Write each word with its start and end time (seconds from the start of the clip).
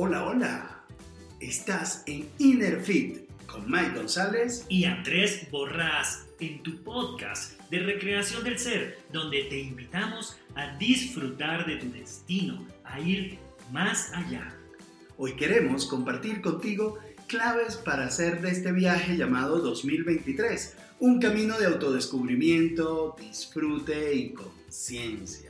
Hola, 0.00 0.26
hola. 0.26 0.84
Estás 1.40 2.04
en 2.06 2.28
Inner 2.38 2.80
Fit 2.80 3.28
con 3.48 3.68
Mike 3.68 3.96
González 3.96 4.64
y 4.68 4.84
Andrés 4.84 5.50
Borrás 5.50 6.24
en 6.38 6.62
tu 6.62 6.84
podcast 6.84 7.60
de 7.68 7.80
recreación 7.80 8.44
del 8.44 8.60
ser, 8.60 9.00
donde 9.12 9.42
te 9.50 9.58
invitamos 9.58 10.36
a 10.54 10.76
disfrutar 10.78 11.66
de 11.66 11.78
tu 11.78 11.90
destino, 11.90 12.64
a 12.84 13.00
ir 13.00 13.40
más 13.72 14.12
allá. 14.14 14.54
Hoy 15.16 15.32
queremos 15.34 15.84
compartir 15.86 16.42
contigo 16.42 17.00
claves 17.26 17.74
para 17.74 18.06
hacer 18.06 18.40
de 18.40 18.52
este 18.52 18.70
viaje 18.70 19.16
llamado 19.16 19.58
2023 19.58 20.76
un 21.00 21.18
camino 21.18 21.58
de 21.58 21.66
autodescubrimiento, 21.66 23.16
disfrute 23.18 24.14
y 24.14 24.32
conciencia. 24.32 25.47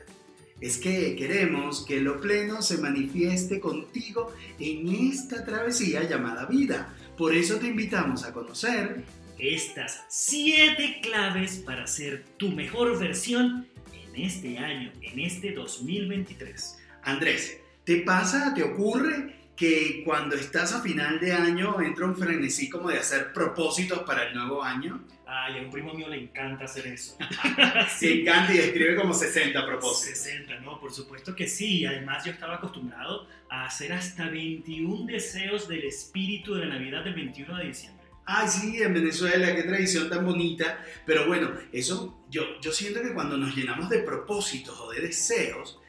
Es 0.61 0.79
que 0.79 1.14
queremos 1.14 1.84
que 1.86 2.00
lo 2.00 2.20
pleno 2.20 2.62
se 2.62 2.79
manifieste 2.79 3.61
contigo 3.61 4.32
en 4.58 4.89
esta 5.11 5.44
travesía 5.44 6.08
llamada 6.08 6.46
vida. 6.46 6.94
Por 7.16 7.35
eso 7.35 7.57
te 7.57 7.68
invitamos 7.68 8.25
a 8.25 8.32
conocer 8.32 9.04
estas 9.39 10.04
siete 10.08 10.99
claves 11.00 11.58
para 11.58 11.86
ser 11.86 12.25
tu 12.36 12.50
mejor 12.50 12.99
versión 12.99 13.68
en 13.93 14.25
este 14.25 14.58
año, 14.58 14.93
en 15.00 15.21
este 15.21 15.52
2023. 15.52 16.79
Andrés, 17.04 17.61
¿te 17.85 17.99
pasa, 17.99 18.52
te 18.52 18.64
ocurre 18.64 19.38
que 19.58 20.03
cuando 20.04 20.36
estás 20.36 20.72
a 20.72 20.80
final 20.80 21.18
de 21.18 21.32
año 21.32 21.80
entra 21.80 22.07
un 22.07 22.16
frenesí 22.16 22.71
como 22.71 22.90
de 22.90 22.99
hacer 22.99 23.32
propósitos 23.32 23.99
para 24.04 24.29
el 24.29 24.35
nuevo 24.35 24.62
año? 24.62 25.04
Ay, 25.26 25.58
a 25.58 25.62
un 25.62 25.71
primo 25.71 25.93
mío 25.93 26.08
le 26.08 26.16
encanta 26.16 26.64
hacer 26.64 26.86
eso. 26.86 27.18
sí, 27.99 28.21
encanta 28.21 28.54
y 28.54 28.58
escribe 28.58 28.94
como 28.94 29.13
60 29.13 29.66
propósitos. 29.66 30.16
60, 30.16 30.61
no, 30.61 30.79
por 30.79 30.93
supuesto 30.93 31.35
que 31.35 31.49
sí. 31.49 31.85
Además, 31.85 32.25
yo 32.25 32.30
estaba 32.30 32.55
acostumbrado 32.55 33.27
a 33.50 33.66
hacer 33.66 33.92
hasta 33.92 34.30
21 34.30 35.06
deseos 35.06 35.66
del 35.66 35.84
espíritu 35.84 36.55
de 36.55 36.66
la 36.66 36.77
Navidad 36.77 37.02
del 37.02 37.14
21 37.14 37.56
de 37.56 37.64
diciembre. 37.66 38.06
Ay, 38.27 38.46
sí, 38.46 38.80
en 38.80 38.94
Venezuela, 38.94 39.56
qué 39.56 39.64
tradición 39.64 40.08
tan 40.08 40.24
bonita. 40.24 40.84
Pero 41.05 41.27
bueno, 41.27 41.50
eso 41.72 42.22
yo, 42.30 42.61
yo 42.61 42.70
siento 42.70 43.02
que 43.02 43.12
cuando 43.12 43.36
nos 43.36 43.56
llenamos 43.56 43.90
de 43.90 43.98
propósitos 43.98 44.78
o 44.80 44.92
de 44.92 45.00
deseos, 45.00 45.80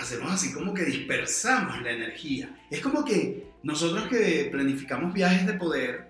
hacemos 0.00 0.32
así 0.32 0.52
como 0.52 0.74
que 0.74 0.84
dispersamos 0.84 1.80
la 1.82 1.92
energía. 1.92 2.48
Es 2.70 2.80
como 2.80 3.04
que 3.04 3.50
nosotros 3.62 4.08
que 4.08 4.48
planificamos 4.50 5.12
viajes 5.12 5.46
de 5.46 5.54
poder, 5.54 6.08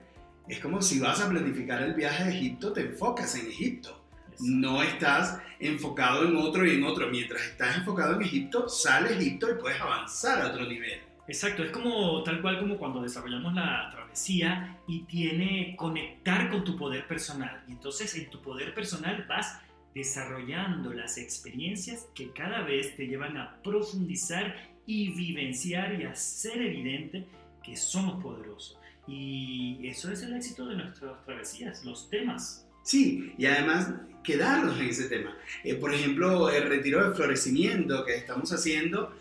es 0.48 0.58
como 0.60 0.80
si 0.82 0.98
vas 1.00 1.20
a 1.20 1.28
planificar 1.28 1.82
el 1.82 1.94
viaje 1.94 2.24
a 2.24 2.28
Egipto, 2.30 2.72
te 2.72 2.82
enfocas 2.82 3.34
en 3.36 3.48
Egipto. 3.48 4.04
No 4.40 4.82
estás 4.82 5.38
enfocado 5.58 6.26
en 6.26 6.36
otro 6.36 6.66
y 6.66 6.76
en 6.76 6.84
otro. 6.84 7.08
Mientras 7.08 7.42
estás 7.42 7.76
enfocado 7.76 8.14
en 8.16 8.22
Egipto, 8.22 8.68
sale 8.68 9.12
Egipto 9.12 9.50
y 9.50 9.60
puedes 9.60 9.80
avanzar 9.80 10.42
a 10.42 10.48
otro 10.48 10.66
nivel. 10.66 11.00
Exacto, 11.28 11.62
es 11.62 11.70
como 11.70 12.22
tal 12.24 12.40
cual 12.40 12.58
como 12.58 12.76
cuando 12.76 13.02
desarrollamos 13.02 13.54
la 13.54 13.88
travesía 13.92 14.78
y 14.88 15.02
tiene 15.02 15.76
conectar 15.76 16.50
con 16.50 16.64
tu 16.64 16.76
poder 16.76 17.06
personal. 17.06 17.62
Y 17.68 17.72
entonces 17.72 18.14
en 18.16 18.30
tu 18.30 18.40
poder 18.40 18.74
personal 18.74 19.24
vas 19.28 19.60
desarrollando 19.94 20.92
las 20.92 21.18
experiencias 21.18 22.06
que 22.14 22.32
cada 22.32 22.62
vez 22.62 22.96
te 22.96 23.06
llevan 23.06 23.36
a 23.36 23.60
profundizar 23.62 24.54
y 24.86 25.12
vivenciar 25.14 26.00
y 26.00 26.04
hacer 26.04 26.60
evidente 26.60 27.26
que 27.62 27.76
somos 27.76 28.22
poderosos. 28.22 28.78
Y 29.06 29.78
eso 29.84 30.10
es 30.12 30.22
el 30.22 30.34
éxito 30.34 30.66
de 30.66 30.76
nuestras 30.76 31.24
travesías, 31.24 31.84
los 31.84 32.08
temas. 32.08 32.66
Sí, 32.82 33.34
y 33.36 33.46
además 33.46 33.92
quedarnos 34.22 34.78
en 34.78 34.88
ese 34.88 35.08
tema. 35.08 35.36
Eh, 35.64 35.74
por 35.74 35.92
ejemplo, 35.92 36.48
el 36.50 36.68
retiro 36.68 37.08
de 37.08 37.14
florecimiento 37.14 38.04
que 38.04 38.16
estamos 38.16 38.52
haciendo, 38.52 39.14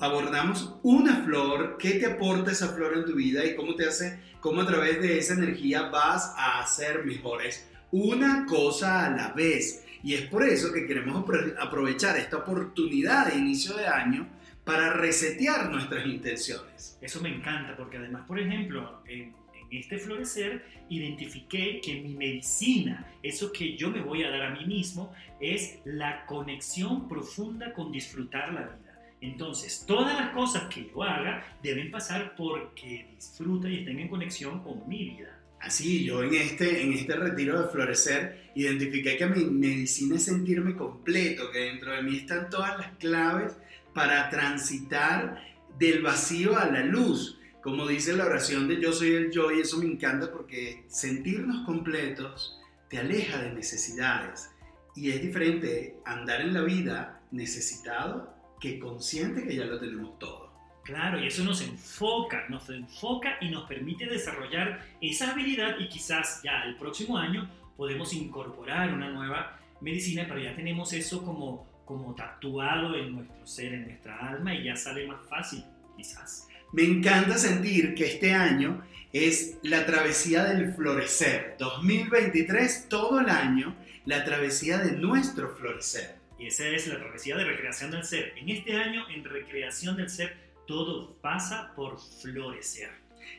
abordamos 0.00 0.74
una 0.82 1.24
flor, 1.24 1.76
qué 1.78 1.92
te 1.92 2.06
aporta 2.06 2.52
esa 2.52 2.68
flor 2.68 2.94
en 2.96 3.04
tu 3.04 3.14
vida 3.14 3.44
y 3.44 3.54
cómo 3.54 3.74
te 3.74 3.86
hace, 3.86 4.18
cómo 4.40 4.62
a 4.62 4.66
través 4.66 5.00
de 5.00 5.18
esa 5.18 5.34
energía 5.34 5.88
vas 5.88 6.34
a 6.36 6.66
ser 6.66 7.04
mejores 7.04 7.68
una 7.90 8.46
cosa 8.46 9.06
a 9.06 9.10
la 9.10 9.32
vez. 9.32 9.84
Y 10.02 10.14
es 10.14 10.22
por 10.22 10.44
eso 10.44 10.72
que 10.72 10.86
queremos 10.86 11.24
aprovechar 11.58 12.16
esta 12.16 12.38
oportunidad 12.38 13.26
de 13.26 13.38
inicio 13.38 13.76
de 13.76 13.86
año 13.86 14.28
para 14.64 14.92
resetear 14.92 15.70
nuestras 15.70 16.04
intenciones. 16.06 16.98
Eso 17.00 17.20
me 17.20 17.28
encanta 17.28 17.76
porque 17.76 17.98
además, 17.98 18.24
por 18.26 18.38
ejemplo, 18.38 19.02
en, 19.06 19.34
este 19.70 19.98
florecer 19.98 20.64
identifiqué 20.88 21.80
que 21.80 22.00
mi 22.00 22.14
medicina, 22.14 23.04
eso 23.22 23.52
que 23.52 23.76
yo 23.76 23.90
me 23.90 24.00
voy 24.00 24.22
a 24.22 24.30
dar 24.30 24.42
a 24.42 24.50
mí 24.50 24.64
mismo, 24.64 25.12
es 25.40 25.80
la 25.84 26.24
conexión 26.26 27.08
profunda 27.08 27.72
con 27.72 27.90
disfrutar 27.90 28.52
la 28.52 28.62
vida. 28.62 28.86
Entonces, 29.20 29.84
todas 29.86 30.16
las 30.16 30.30
cosas 30.30 30.72
que 30.72 30.88
yo 30.88 31.02
haga 31.02 31.44
deben 31.62 31.90
pasar 31.90 32.34
porque 32.36 33.08
disfruta 33.16 33.68
y 33.68 33.78
estén 33.78 33.98
en 33.98 34.08
conexión 34.08 34.62
con 34.62 34.88
mi 34.88 35.10
vida. 35.10 35.35
Así, 35.60 36.04
yo 36.04 36.22
en 36.22 36.34
este, 36.34 36.82
en 36.82 36.92
este 36.92 37.16
retiro 37.16 37.62
de 37.62 37.68
florecer 37.68 38.50
identifiqué 38.54 39.16
que 39.16 39.26
mi 39.26 39.44
medicina 39.44 40.16
es 40.16 40.24
sentirme 40.24 40.76
completo, 40.76 41.50
que 41.50 41.58
dentro 41.58 41.92
de 41.92 42.02
mí 42.02 42.16
están 42.16 42.48
todas 42.50 42.78
las 42.78 42.96
claves 42.98 43.56
para 43.92 44.28
transitar 44.30 45.42
del 45.78 46.02
vacío 46.02 46.56
a 46.56 46.66
la 46.66 46.84
luz. 46.84 47.38
Como 47.62 47.86
dice 47.86 48.16
la 48.16 48.26
oración 48.26 48.68
de 48.68 48.80
yo 48.80 48.92
soy 48.92 49.14
el 49.14 49.30
yo 49.30 49.50
y 49.50 49.60
eso 49.60 49.78
me 49.78 49.86
encanta 49.86 50.30
porque 50.30 50.84
sentirnos 50.88 51.66
completos 51.66 52.60
te 52.88 52.98
aleja 52.98 53.42
de 53.42 53.52
necesidades. 53.52 54.50
Y 54.94 55.10
es 55.10 55.20
diferente 55.20 55.96
andar 56.04 56.40
en 56.40 56.54
la 56.54 56.62
vida 56.62 57.20
necesitado 57.30 58.34
que 58.60 58.78
consciente 58.78 59.44
que 59.46 59.56
ya 59.56 59.64
lo 59.64 59.80
tenemos 59.80 60.18
todo. 60.18 60.45
Claro, 60.86 61.18
y 61.18 61.26
eso 61.26 61.42
nos 61.42 61.60
enfoca, 61.62 62.46
nos 62.48 62.70
enfoca 62.70 63.38
y 63.40 63.48
nos 63.48 63.64
permite 63.64 64.06
desarrollar 64.06 64.86
esa 65.00 65.32
habilidad 65.32 65.80
y 65.80 65.88
quizás 65.88 66.40
ya 66.44 66.62
el 66.62 66.76
próximo 66.76 67.18
año 67.18 67.50
podemos 67.76 68.12
incorporar 68.14 68.94
una 68.94 69.10
nueva 69.10 69.58
medicina, 69.80 70.24
pero 70.28 70.40
ya 70.40 70.54
tenemos 70.54 70.92
eso 70.92 71.24
como, 71.24 71.82
como 71.84 72.14
tatuado 72.14 72.94
en 72.94 73.16
nuestro 73.16 73.44
ser, 73.44 73.74
en 73.74 73.86
nuestra 73.86 74.16
alma 74.28 74.54
y 74.54 74.62
ya 74.62 74.76
sale 74.76 75.08
más 75.08 75.28
fácil, 75.28 75.64
quizás. 75.96 76.46
Me 76.72 76.84
encanta 76.84 77.36
sentir 77.36 77.96
que 77.96 78.04
este 78.04 78.32
año 78.32 78.80
es 79.12 79.58
la 79.62 79.86
travesía 79.86 80.44
del 80.44 80.72
florecer. 80.72 81.56
2023, 81.58 82.88
todo 82.88 83.18
el 83.18 83.28
año, 83.28 83.74
la 84.04 84.24
travesía 84.24 84.78
de 84.78 84.92
nuestro 84.92 85.56
florecer. 85.56 86.14
Y 86.38 86.46
esa 86.46 86.68
es 86.68 86.86
la 86.86 86.98
travesía 86.98 87.36
de 87.36 87.44
recreación 87.44 87.90
del 87.90 88.04
ser. 88.04 88.34
En 88.36 88.50
este 88.50 88.76
año, 88.76 89.08
en 89.10 89.24
recreación 89.24 89.96
del 89.96 90.10
ser, 90.10 90.45
todo 90.66 91.14
pasa 91.20 91.72
por 91.74 91.98
florecer. 91.98 92.90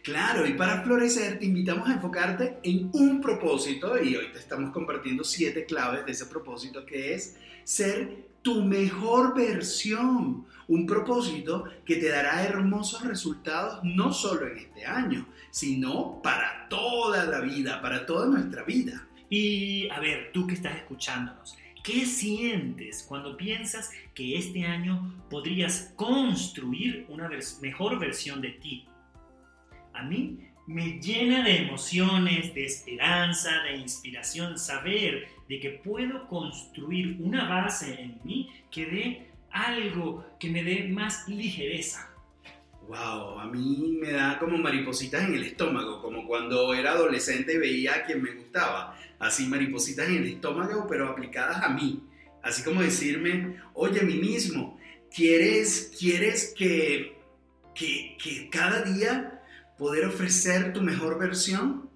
Claro, 0.04 0.46
y 0.46 0.54
para 0.54 0.84
florecer 0.84 1.40
te 1.40 1.46
invitamos 1.46 1.88
a 1.88 1.94
enfocarte 1.94 2.60
en 2.64 2.90
un 2.94 3.22
propósito 3.22 4.02
y 4.02 4.16
hoy 4.16 4.32
te 4.32 4.40
estamos 4.40 4.72
compartiendo 4.72 5.24
siete 5.24 5.66
claves 5.66 6.06
de 6.06 6.12
ese 6.12 6.26
propósito 6.26 6.86
que 6.86 7.14
es 7.14 7.38
ser 7.64 8.28
tu 8.42 8.64
mejor 8.64 9.36
versión. 9.36 10.46
Un 10.68 10.86
propósito 10.86 11.66
que 11.86 11.96
te 11.96 12.10
dará 12.10 12.44
hermosos 12.44 13.04
resultados 13.06 13.80
no 13.84 14.12
solo 14.12 14.48
en 14.48 14.58
este 14.58 14.86
año, 14.86 15.28
sino 15.50 16.22
para 16.22 16.68
toda 16.70 17.26
la 17.26 17.40
vida, 17.40 17.82
para 17.82 18.06
toda 18.06 18.28
nuestra 18.28 18.64
vida. 18.64 19.08
Y 19.30 19.90
a 19.90 20.00
ver, 20.00 20.32
tú 20.34 20.46
que 20.46 20.56
estás 20.56 20.76
escuchándonos, 20.76 21.58
¿Qué 21.88 22.06
sientes 22.06 23.02
cuando 23.08 23.38
piensas 23.38 23.90
que 24.14 24.38
este 24.38 24.66
año 24.66 25.24
podrías 25.30 25.94
construir 25.96 27.06
una 27.08 27.30
mejor 27.62 27.98
versión 27.98 28.42
de 28.42 28.50
ti? 28.50 28.86
A 29.94 30.04
mí 30.04 30.38
me 30.68 31.00
llena 31.00 31.46
de 31.46 31.60
emociones, 31.60 32.54
de 32.54 32.66
esperanza, 32.66 33.64
de 33.64 33.78
inspiración 33.78 34.60
saber 34.60 35.30
de 35.48 35.62
que 35.62 35.70
puedo 35.70 36.28
construir 36.28 37.16
una 37.22 37.48
base 37.48 38.02
en 38.02 38.20
mí 38.26 38.50
que 38.70 38.86
dé 38.86 39.32
algo 39.50 40.26
que 40.42 40.50
me 40.50 40.64
dé 40.64 40.90
más 40.90 41.26
ligereza. 41.30 42.07
Wow, 42.88 43.40
a 43.40 43.46
mí 43.48 43.98
me 44.00 44.12
da 44.12 44.40
como 44.40 44.58
maripositas 44.58 45.24
en 45.26 45.34
el 45.34 45.44
estómago, 45.44 46.02
como 46.02 46.26
cuando 46.26 46.74
era 46.74 46.92
adolescente 46.92 47.58
veía 47.58 47.96
a 47.96 48.04
quien 48.06 48.22
me 48.22 48.32
gustaba 48.32 48.98
así 49.20 49.46
maripositas 49.48 50.08
en 50.08 50.18
el 50.18 50.28
estómago, 50.28 50.88
pero 50.88 51.10
aplicadas 51.10 51.64
a 51.64 51.70
mí. 51.70 52.04
Así 52.42 52.64
como 52.64 52.82
decirme, 52.82 53.58
oye, 53.74 54.04
mí 54.04 54.16
mismo, 54.16 54.80
¿quieres, 55.14 55.92
quieres 56.00 56.54
que, 56.58 57.18
que, 57.76 58.16
que 58.22 58.50
cada 58.50 58.84
día 58.84 59.42
poder 59.78 60.06
ofrecer 60.06 60.72
tu 60.72 60.82
mejor 60.82 61.20
versión? 61.20 61.90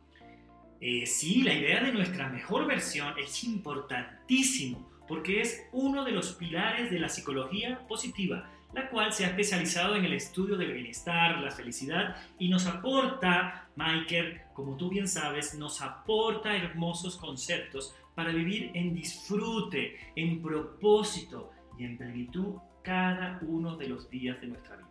Eh, 0.81 1.05
sí, 1.05 1.43
la 1.43 1.53
idea 1.53 1.83
de 1.83 1.93
nuestra 1.93 2.27
mejor 2.29 2.67
versión 2.67 3.13
es 3.17 3.43
importantísimo 3.43 4.91
porque 5.07 5.41
es 5.41 5.61
uno 5.71 6.03
de 6.03 6.11
los 6.11 6.33
pilares 6.33 6.89
de 6.89 6.99
la 6.99 7.09
psicología 7.09 7.85
positiva 7.87 8.49
la 8.73 8.89
cual 8.89 9.11
se 9.11 9.25
ha 9.25 9.29
especializado 9.29 9.95
en 9.95 10.05
el 10.05 10.13
estudio 10.13 10.57
del 10.57 10.73
bienestar, 10.73 11.39
la 11.39 11.51
felicidad 11.51 12.15
y 12.39 12.49
nos 12.49 12.65
aporta, 12.67 13.69
Michael, 13.75 14.41
como 14.53 14.77
tú 14.77 14.89
bien 14.89 15.07
sabes, 15.07 15.55
nos 15.55 15.81
aporta 15.81 16.55
hermosos 16.55 17.17
conceptos 17.17 17.95
para 18.15 18.31
vivir 18.31 18.71
en 18.73 18.93
disfrute, 18.93 19.97
en 20.15 20.41
propósito 20.41 21.51
y 21.77 21.85
en 21.85 21.97
plenitud 21.97 22.55
cada 22.83 23.39
uno 23.41 23.75
de 23.77 23.87
los 23.87 24.09
días 24.09 24.39
de 24.41 24.47
nuestra 24.47 24.77
vida. 24.77 24.87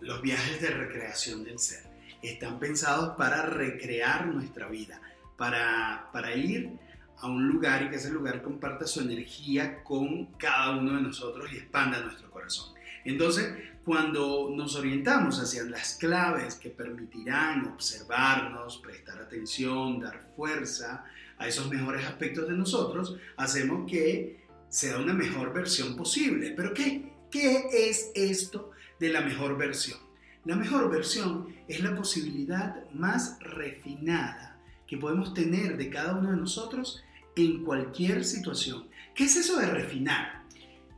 los 0.00 0.22
viajes 0.22 0.60
de 0.60 0.68
recreación 0.68 1.42
del 1.42 1.58
ser. 1.58 1.82
Están 2.22 2.60
pensados 2.60 3.16
para 3.16 3.42
recrear 3.42 4.26
nuestra 4.26 4.68
vida, 4.68 5.00
para, 5.36 6.08
para 6.12 6.34
ir 6.34 6.78
a 7.20 7.26
un 7.26 7.48
lugar 7.48 7.82
y 7.82 7.90
que 7.90 7.96
ese 7.96 8.10
lugar 8.10 8.42
comparta 8.42 8.86
su 8.86 9.00
energía 9.00 9.82
con 9.82 10.26
cada 10.36 10.78
uno 10.78 10.94
de 10.94 11.02
nosotros 11.02 11.52
y 11.52 11.56
expanda 11.56 12.00
nuestro 12.00 12.30
corazón. 12.30 12.77
Entonces, 13.04 13.52
cuando 13.84 14.50
nos 14.54 14.76
orientamos 14.76 15.40
hacia 15.40 15.64
las 15.64 15.94
claves 15.94 16.56
que 16.56 16.70
permitirán 16.70 17.66
observarnos, 17.66 18.78
prestar 18.78 19.18
atención, 19.20 20.00
dar 20.00 20.20
fuerza 20.36 21.04
a 21.38 21.48
esos 21.48 21.70
mejores 21.70 22.04
aspectos 22.04 22.48
de 22.48 22.54
nosotros, 22.54 23.16
hacemos 23.36 23.90
que 23.90 24.46
sea 24.68 24.98
una 24.98 25.14
mejor 25.14 25.54
versión 25.54 25.96
posible. 25.96 26.52
Pero 26.56 26.74
¿qué, 26.74 27.12
qué 27.30 27.66
es 27.72 28.10
esto 28.14 28.72
de 29.00 29.08
la 29.08 29.22
mejor 29.22 29.56
versión? 29.56 29.98
La 30.44 30.56
mejor 30.56 30.90
versión 30.90 31.54
es 31.66 31.80
la 31.80 31.94
posibilidad 31.94 32.90
más 32.92 33.38
refinada 33.40 34.60
que 34.86 34.96
podemos 34.96 35.34
tener 35.34 35.76
de 35.76 35.90
cada 35.90 36.14
uno 36.14 36.30
de 36.30 36.36
nosotros 36.36 37.02
en 37.36 37.64
cualquier 37.64 38.24
situación. 38.24 38.88
¿Qué 39.14 39.24
es 39.24 39.36
eso 39.36 39.58
de 39.58 39.66
refinar? 39.66 40.42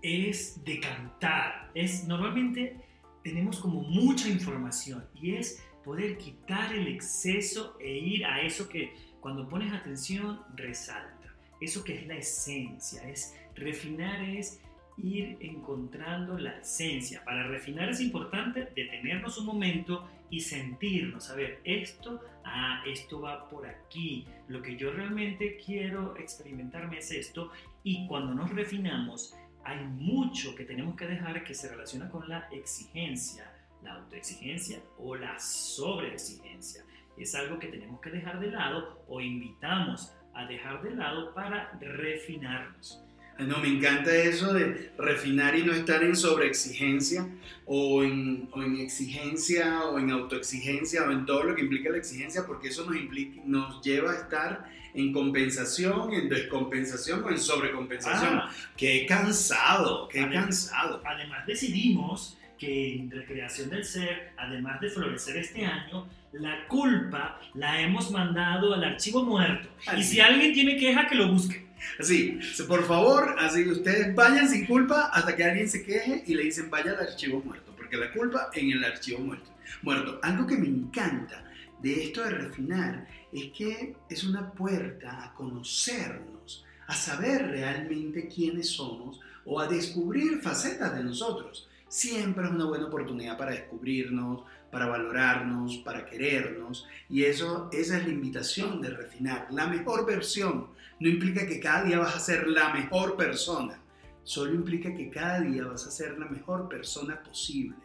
Es 0.03 0.63
decantar. 0.65 1.71
Es 1.75 2.07
normalmente 2.07 2.77
tenemos 3.23 3.61
como 3.61 3.83
mucha 3.83 4.29
información 4.29 5.05
y 5.15 5.35
es 5.35 5.63
poder 5.85 6.19
quitar 6.19 6.75
el 6.75 6.89
exceso 6.89 7.77
e 7.81 7.99
ir 7.99 8.25
a 8.25 8.43
eso 8.43 8.69
que 8.69 8.95
cuando 9.21 9.49
pones 9.49 9.73
atención 9.73 10.41
resalta. 10.57 11.35
Eso 11.61 11.85
que 11.85 11.95
es 11.95 12.07
la 12.07 12.17
esencia, 12.17 13.03
es 13.09 13.37
refinar 13.55 14.23
es 14.23 14.61
ir 14.97 15.37
encontrando 15.41 16.39
la 16.39 16.59
esencia. 16.59 17.23
Para 17.25 17.47
refinar 17.47 17.91
es 17.91 18.01
importante 18.01 18.69
detenernos 18.75 19.39
un 19.39 19.47
momento 19.47 20.09
y 20.31 20.41
sentirnos, 20.41 21.29
a 21.31 21.35
ver, 21.35 21.61
esto, 21.65 22.21
ah, 22.45 22.83
esto 22.87 23.21
va 23.21 23.49
por 23.49 23.67
aquí, 23.67 24.27
lo 24.49 24.63
que 24.63 24.77
yo 24.77 24.93
realmente 24.93 25.59
quiero 25.65 26.17
experimentarme 26.17 26.99
es 26.99 27.11
esto, 27.11 27.51
y 27.83 28.07
cuando 28.07 28.35
nos 28.35 28.51
refinamos, 28.51 29.35
hay 29.65 29.85
mucho 29.85 30.55
que 30.55 30.65
tenemos 30.65 30.97
que 30.97 31.07
dejar 31.07 31.45
que 31.45 31.55
se 31.55 31.69
relaciona 31.69 32.09
con 32.11 32.29
la 32.29 32.49
exigencia, 32.51 33.51
la 33.83 33.95
autoexigencia 33.95 34.81
o 34.99 35.15
la 35.17 35.39
sobreexigencia. 35.39 36.85
Es 37.17 37.35
algo 37.35 37.59
que 37.59 37.69
tenemos 37.69 38.01
que 38.01 38.11
dejar 38.11 38.41
de 38.41 38.51
lado 38.51 39.05
o 39.09 39.21
invitamos 39.21 40.13
a 40.35 40.47
dejar 40.47 40.83
de 40.83 40.95
lado 40.95 41.35
para 41.35 41.73
refinarnos. 41.81 43.03
No, 43.47 43.59
me 43.59 43.69
encanta 43.69 44.15
eso 44.15 44.53
de 44.53 44.91
refinar 44.99 45.57
y 45.57 45.65
no 45.65 45.73
estar 45.73 46.03
en 46.03 46.17
sobreexigencia 46.17 47.27
o 47.67 48.03
en, 48.03 48.49
o 48.53 48.63
en 48.63 48.79
exigencia 48.79 49.85
o 49.85 49.99
en 49.99 50.11
autoexigencia 50.11 51.05
o 51.05 51.11
en 51.11 51.27
todo 51.27 51.45
lo 51.45 51.55
que 51.55 51.63
implica 51.63 51.91
la 51.91 51.99
exigencia, 51.99 52.47
porque 52.47 52.69
eso 52.69 52.85
nos, 52.85 52.97
implica, 52.97 53.41
nos 53.45 53.83
lleva 53.83 54.13
a 54.13 54.17
estar 54.17 54.71
en 54.95 55.13
compensación, 55.13 56.13
en 56.13 56.29
descompensación 56.29 57.23
o 57.23 57.31
en 57.31 57.39
sobrecompensación. 57.39 58.39
Ah, 58.39 58.51
qué 58.77 59.07
cansado, 59.07 60.09
qué 60.09 60.29
cansado. 60.29 61.01
Además 61.05 61.47
decidimos 61.47 62.37
que 62.59 62.97
en 62.97 63.11
Recreación 63.11 63.71
del 63.71 63.85
Ser, 63.85 64.33
además 64.37 64.81
de 64.81 64.91
florecer 64.91 65.37
este 65.39 65.65
año, 65.65 66.07
la 66.33 66.67
culpa 66.69 67.41
la 67.55 67.81
hemos 67.81 68.11
mandado 68.11 68.75
al 68.75 68.85
archivo 68.85 69.25
muerto. 69.25 69.69
Y 69.97 70.03
si 70.03 70.21
alguien 70.21 70.53
tiene 70.53 70.77
queja, 70.77 71.07
que 71.09 71.15
lo 71.15 71.29
busque. 71.29 71.70
Así, 71.99 72.39
por 72.67 72.85
favor, 72.85 73.37
así 73.39 73.69
ustedes 73.69 74.15
vayan 74.15 74.49
sin 74.49 74.67
culpa 74.67 75.11
hasta 75.13 75.35
que 75.35 75.45
alguien 75.45 75.69
se 75.69 75.83
queje 75.83 76.25
y 76.27 76.35
le 76.35 76.45
dicen 76.45 76.71
vaya 76.71 76.93
al 76.93 77.01
archivo 77.01 77.43
muerto, 77.45 77.73
porque 77.77 77.97
la 77.97 78.13
culpa 78.13 78.51
en 78.55 78.71
el 78.71 78.85
archivo 78.85 79.21
muerto. 79.21 79.51
Muerto. 79.83 80.19
Algo 80.23 80.47
que 80.47 80.57
me 80.57 80.67
encanta 80.67 81.45
de 81.81 82.05
esto 82.05 82.23
de 82.25 82.31
refinar 82.31 83.07
es 83.33 83.53
que 83.53 83.95
es 84.09 84.25
una 84.25 84.53
puerta 84.53 85.25
a 85.25 85.35
conocernos, 85.35 86.65
a 86.87 86.95
saber 86.95 87.47
realmente 87.49 88.29
quiénes 88.29 88.69
somos 88.71 89.21
o 89.45 89.61
a 89.61 89.69
descubrir 89.69 90.41
facetas 90.41 90.95
de 90.97 91.05
nosotros. 91.05 91.69
Siempre 91.89 92.45
es 92.45 92.51
una 92.51 92.67
buena 92.67 92.87
oportunidad 92.87 93.37
para 93.37 93.53
descubrirnos, 93.53 94.43
para 94.71 94.87
valorarnos, 94.87 95.79
para 95.79 96.07
querernos. 96.07 96.87
Y 97.09 97.25
eso, 97.25 97.69
esa 97.73 97.99
es 97.99 98.05
la 98.07 98.13
invitación 98.13 98.81
de 98.81 98.91
refinar. 98.91 99.49
La 99.51 99.67
mejor 99.67 100.07
versión 100.07 100.69
no 100.99 101.09
implica 101.09 101.47
que 101.47 101.61
cada 101.61 101.85
día 101.85 101.99
vas 101.99 102.17
a 102.17 102.21
ser 102.21 102.47
la 102.49 102.73
mejor 102.73 103.17
persona. 103.17 103.81
Solo 104.23 104.55
implica 104.55 104.95
que 104.95 105.11
cada 105.11 105.41
día 105.41 105.67
vas 105.67 105.87
a 105.87 105.91
ser 105.91 106.19
la 106.19 106.27
mejor 106.27 106.69
persona 106.69 107.23
posible. 107.23 107.77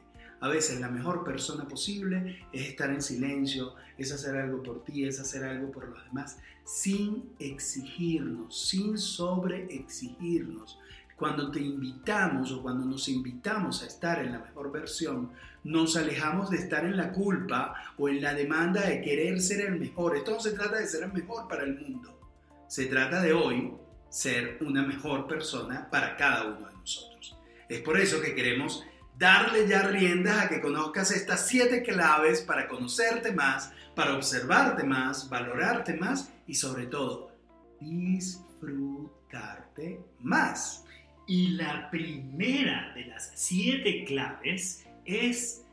A 0.42 0.50
veces 0.50 0.80
la 0.80 0.90
mejor 0.90 1.24
persona 1.24 1.68
posible 1.68 2.46
es 2.52 2.68
estar 2.68 2.92
en 2.92 3.02
silencio, 3.02 3.74
es 3.98 4.12
hacer 4.12 4.36
algo 4.36 4.62
por 4.62 4.84
ti, 4.84 5.06
es 5.06 5.20
hacer 5.20 5.44
algo 5.44 5.72
por 5.72 5.88
los 5.88 6.04
demás, 6.06 6.38
sin 6.66 7.32
exigirnos, 7.40 8.68
sin 8.68 8.98
sobreexigirnos. 8.98 10.78
Cuando 11.16 11.50
te 11.50 11.62
invitamos 11.62 12.52
o 12.52 12.62
cuando 12.62 12.86
nos 12.86 13.08
invitamos 13.08 13.84
a 13.84 13.88
estar 13.88 14.20
en 14.20 14.34
la 14.34 14.40
mejor 14.40 14.72
versión, 14.72 15.32
nos 15.64 15.96
alejamos 15.96 16.50
de 16.50 16.58
estar 16.58 16.86
en 16.86 16.98
la 16.98 17.12
culpa 17.12 17.74
o 17.98 18.10
en 18.10 18.22
la 18.22 18.34
demanda 18.34 18.82
de 18.82 19.02
querer 19.02 19.42
ser 19.42 19.62
el 19.62 19.80
mejor. 19.80 20.18
Esto 20.18 20.32
no 20.32 20.40
se 20.40 20.52
trata 20.52 20.78
de 20.78 20.88
ser 20.88 21.04
el 21.04 21.14
mejor 21.14 21.48
para 21.48 21.64
el 21.64 21.80
mundo. 21.80 22.20
Se 22.68 22.86
trata 22.86 23.22
de 23.22 23.34
hoy 23.34 23.74
ser 24.10 24.58
una 24.62 24.84
mejor 24.84 25.28
persona 25.28 25.90
para 25.90 26.16
cada 26.16 26.46
uno 26.46 26.68
de 26.68 26.74
nosotros. 26.74 27.38
Es 27.68 27.82
por 27.82 28.00
eso 28.00 28.22
que 28.22 28.36
queremos 28.36 28.86
darle 29.18 29.68
ya 29.68 29.82
riendas 29.84 30.46
a 30.46 30.50
que 30.50 30.62
conozcas 30.62 31.12
estas 31.12 31.48
siete 31.48 31.84
claves 31.84 32.42
para 32.42 32.68
conocerte 32.68 33.32
más, 33.32 33.72
para 33.96 34.16
observarte 34.16 34.84
más, 34.84 35.30
valorarte 35.30 35.94
más 35.96 36.32
y 36.48 36.56
sobre 36.56 36.88
todo 36.88 37.32
disfrutarte 37.80 40.02
más. 40.22 40.85
Y 41.28 41.50
la 41.50 41.90
primera 41.90 42.94
de 42.94 43.06
las 43.06 43.32
siete 43.36 44.06
claves 44.06 44.86
es 45.06 45.66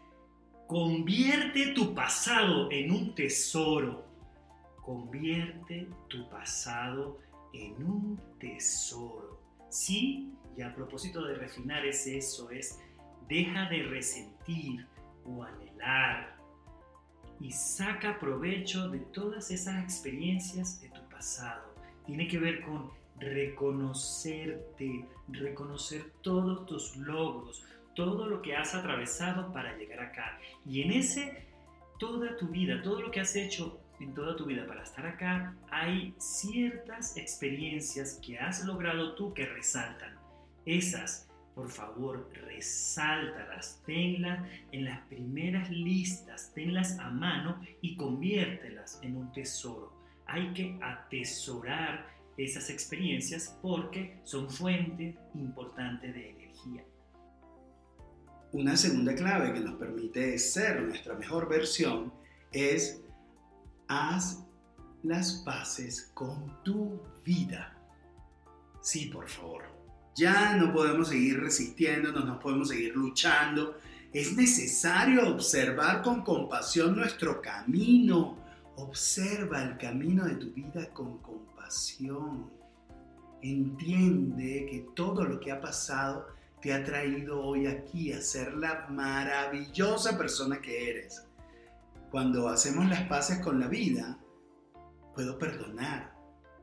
convierte 0.67 1.69
tu 1.69 1.95
pasado 1.95 2.71
en 2.71 2.91
un 2.91 3.15
tesoro. 3.15 4.07
Convierte 4.81 5.89
tu 6.09 6.29
pasado 6.31 7.21
en 7.53 7.75
un 7.85 8.21
tesoro. 8.39 9.41
Sí, 9.69 10.33
y 10.57 10.63
a 10.63 10.75
propósito 10.75 11.25
de 11.25 11.35
refinar 11.35 11.85
es 11.87 12.07
eso, 12.07 12.51
es 12.51 12.79
deja 13.29 13.69
de 13.69 13.83
resentir 13.85 14.87
o 15.25 15.43
anhelar 15.43 16.37
y 17.41 17.51
saca 17.51 18.19
provecho 18.19 18.89
de 18.89 18.99
todas 19.01 19.51
esas 19.51 19.83
experiencias 19.83 20.81
de 20.81 20.89
tu 20.91 21.01
pasado. 21.09 21.75
Tiene 22.07 22.29
que 22.29 22.39
ver 22.39 22.63
con 22.63 22.91
reconocerte, 23.19 25.07
reconocer 25.29 26.13
todos 26.23 26.67
tus 26.67 26.97
logros, 26.97 27.65
todo 27.95 28.27
lo 28.27 28.43
que 28.43 28.57
has 28.57 28.75
atravesado 28.75 29.53
para 29.53 29.77
llegar 29.77 30.01
acá. 30.01 30.39
Y 30.67 30.83
en 30.83 30.93
ese, 30.93 31.47
toda 31.99 32.37
tu 32.37 32.49
vida, 32.49 32.83
todo 32.83 33.01
lo 33.01 33.11
que 33.11 33.21
has 33.21 33.37
hecho 33.37 33.79
en 34.01 34.15
toda 34.15 34.37
tu 34.37 34.45
vida 34.47 34.67
para 34.67 34.83
estar 34.83 35.07
acá, 35.07 35.55
hay 35.71 36.15
ciertas 36.19 37.17
experiencias 37.17 38.19
que 38.25 38.39
has 38.39 38.65
logrado 38.65 39.15
tú 39.15 39.33
que 39.33 39.47
resaltan. 39.47 40.19
Esas, 40.65 41.29
por 41.55 41.71
favor, 41.71 42.29
resáltalas, 42.47 43.83
tenlas 43.87 44.49
en 44.73 44.85
las 44.87 45.01
primeras 45.07 45.71
listas, 45.71 46.53
tenlas 46.55 46.99
a 46.99 47.11
mano 47.11 47.61
y 47.81 47.97
conviértelas 47.97 48.99
en 49.03 49.17
un 49.17 49.33
tesoro. 49.33 49.93
Hay 50.27 50.53
que 50.55 50.79
atesorar 50.83 52.07
esas 52.37 52.71
experiencias 52.71 53.57
porque 53.61 54.21
son 54.25 54.49
fuente 54.51 55.17
importante 55.35 56.13
de 56.13 56.31
energía. 56.31 56.85
Una 58.53 58.77
segunda 58.77 59.15
clave 59.15 59.53
que 59.53 59.61
nos 59.61 59.75
permite 59.75 60.39
ser 60.39 60.83
nuestra 60.83 61.15
mejor 61.15 61.49
versión 61.49 62.13
es 62.53 63.01
haz 63.89 64.45
las 65.03 65.43
paces 65.45 66.11
con 66.15 66.63
tu 66.63 67.01
vida. 67.25 67.77
Sí, 68.83 69.07
por 69.07 69.29
favor. 69.29 69.65
Ya 70.15 70.57
no 70.57 70.73
podemos 70.73 71.09
seguir 71.09 71.41
resistiendo, 71.41 72.13
no 72.13 72.39
podemos 72.39 72.69
seguir 72.69 72.95
luchando. 72.95 73.79
Es 74.13 74.37
necesario 74.37 75.29
observar 75.29 76.03
con 76.03 76.23
compasión 76.23 76.95
nuestro 76.95 77.41
camino. 77.41 78.42
Observa 78.77 79.63
el 79.63 79.77
camino 79.77 80.25
de 80.25 80.37
tu 80.37 80.53
vida 80.53 80.93
con 80.93 81.19
compasión. 81.19 82.51
Entiende 83.43 84.67
que 84.71 84.87
todo 84.95 85.25
lo 85.25 85.41
que 85.41 85.53
ha 85.53 85.61
pasado 85.61 86.27
te 86.61 86.73
ha 86.73 86.85
traído 86.85 87.43
hoy 87.43 87.67
aquí 87.67 88.13
a 88.13 88.21
ser 88.21 88.55
la 88.55 88.87
maravillosa 88.89 90.17
persona 90.17 90.61
que 90.61 90.91
eres. 90.91 91.27
Cuando 92.11 92.49
hacemos 92.49 92.89
las 92.89 93.03
paces 93.09 93.41
con 93.41 93.59
la 93.59 93.69
vida, 93.69 94.19
puedo 95.15 95.39
perdonar. 95.39 96.13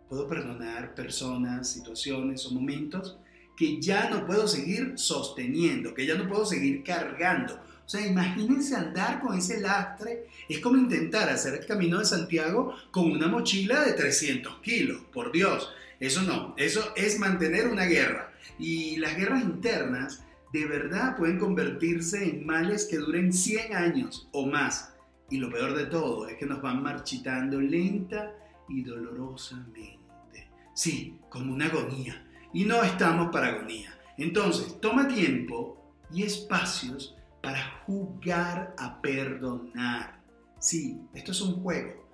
Puedo 0.07 0.27
perdonar 0.27 0.95
personas, 0.95 1.69
situaciones 1.69 2.45
o 2.45 2.51
momentos 2.51 3.19
que 3.55 3.81
ya 3.81 4.09
no 4.09 4.25
puedo 4.25 4.47
seguir 4.47 4.93
sosteniendo, 4.97 5.93
que 5.93 6.07
ya 6.07 6.15
no 6.15 6.29
puedo 6.29 6.45
seguir 6.45 6.81
cargando. 6.81 7.59
O 7.89 7.91
sea, 7.91 8.05
imagínense 8.05 8.75
andar 8.75 9.19
con 9.19 9.35
ese 9.35 9.59
lastre. 9.59 10.27
Es 10.47 10.59
como 10.59 10.77
intentar 10.77 11.27
hacer 11.27 11.55
el 11.55 11.65
camino 11.65 11.97
de 11.97 12.05
Santiago 12.05 12.75
con 12.91 13.11
una 13.11 13.27
mochila 13.27 13.83
de 13.83 13.93
300 13.93 14.59
kilos. 14.59 15.01
Por 15.11 15.31
Dios, 15.31 15.73
eso 15.99 16.21
no. 16.21 16.53
Eso 16.55 16.93
es 16.95 17.17
mantener 17.17 17.67
una 17.67 17.85
guerra. 17.85 18.31
Y 18.59 18.97
las 18.97 19.17
guerras 19.17 19.41
internas 19.41 20.23
de 20.53 20.67
verdad 20.67 21.17
pueden 21.17 21.39
convertirse 21.39 22.23
en 22.23 22.45
males 22.45 22.85
que 22.85 22.97
duren 22.97 23.33
100 23.33 23.75
años 23.75 24.29
o 24.33 24.45
más. 24.45 24.93
Y 25.31 25.39
lo 25.39 25.49
peor 25.49 25.75
de 25.75 25.87
todo 25.87 26.27
es 26.27 26.37
que 26.37 26.45
nos 26.45 26.61
van 26.61 26.83
marchitando 26.83 27.59
lenta 27.59 28.35
y 28.67 28.83
dolorosamente. 28.83 30.47
Sí, 30.75 31.17
como 31.27 31.55
una 31.55 31.65
agonía. 31.65 32.23
Y 32.53 32.65
no 32.65 32.83
estamos 32.83 33.31
para 33.31 33.47
agonía. 33.47 33.97
Entonces, 34.15 34.79
toma 34.79 35.07
tiempo 35.07 35.91
y 36.13 36.21
espacios 36.21 37.15
para 37.41 37.61
jugar 37.85 38.75
a 38.77 39.01
perdonar. 39.01 40.21
Sí, 40.59 41.01
esto 41.13 41.31
es 41.31 41.41
un 41.41 41.61
juego. 41.61 42.07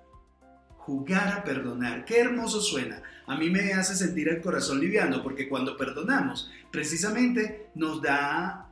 Jugar 0.78 1.28
a 1.28 1.44
perdonar. 1.44 2.04
Qué 2.04 2.20
hermoso 2.20 2.60
suena. 2.60 3.02
A 3.26 3.36
mí 3.36 3.50
me 3.50 3.72
hace 3.72 3.96
sentir 3.96 4.28
el 4.28 4.40
corazón 4.40 4.80
liviano 4.80 5.22
porque 5.22 5.48
cuando 5.48 5.76
perdonamos, 5.76 6.50
precisamente 6.70 7.70
nos 7.74 8.00
da 8.00 8.70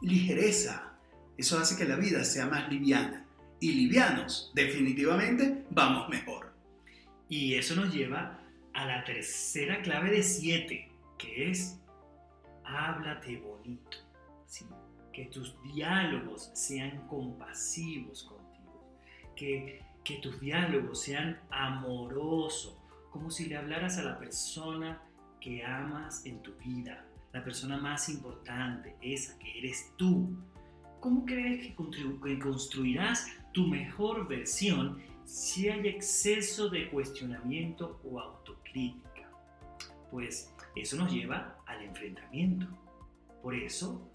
ligereza. 0.00 0.92
Eso 1.36 1.58
hace 1.58 1.76
que 1.76 1.88
la 1.88 1.96
vida 1.96 2.24
sea 2.24 2.46
más 2.46 2.68
liviana. 2.68 3.26
Y 3.58 3.72
livianos, 3.72 4.52
definitivamente, 4.54 5.64
vamos 5.70 6.08
mejor. 6.08 6.52
Y 7.28 7.54
eso 7.54 7.74
nos 7.74 7.92
lleva 7.92 8.38
a 8.74 8.86
la 8.86 9.04
tercera 9.04 9.82
clave 9.82 10.10
de 10.10 10.22
siete, 10.22 10.92
que 11.18 11.50
es 11.50 11.80
háblate 12.64 13.38
bonito. 13.38 13.96
¿sí? 14.46 14.66
Que 15.16 15.24
tus 15.24 15.56
diálogos 15.62 16.50
sean 16.52 17.06
compasivos 17.06 18.24
contigo, 18.24 19.00
que, 19.34 19.82
que 20.04 20.16
tus 20.16 20.38
diálogos 20.38 21.00
sean 21.00 21.40
amorosos, 21.48 22.76
como 23.10 23.30
si 23.30 23.46
le 23.46 23.56
hablaras 23.56 23.96
a 23.96 24.02
la 24.02 24.18
persona 24.18 25.00
que 25.40 25.64
amas 25.64 26.26
en 26.26 26.42
tu 26.42 26.52
vida, 26.56 27.02
la 27.32 27.42
persona 27.42 27.78
más 27.78 28.10
importante, 28.10 28.94
esa 29.00 29.38
que 29.38 29.58
eres 29.58 29.90
tú. 29.96 30.36
¿Cómo 31.00 31.24
crees 31.24 31.66
que, 31.66 31.74
construirás 32.38 33.26
tu 33.54 33.68
mejor 33.68 34.28
versión 34.28 35.00
si 35.24 35.70
hay 35.70 35.88
exceso 35.88 36.68
de 36.68 36.90
cuestionamiento 36.90 38.02
o 38.04 38.20
autocrítica? 38.20 39.30
Pues 40.10 40.52
eso 40.74 40.98
nos 40.98 41.10
lleva 41.10 41.56
al 41.64 41.84
enfrentamiento. 41.84 42.66
Por 43.42 43.54
eso 43.54 44.10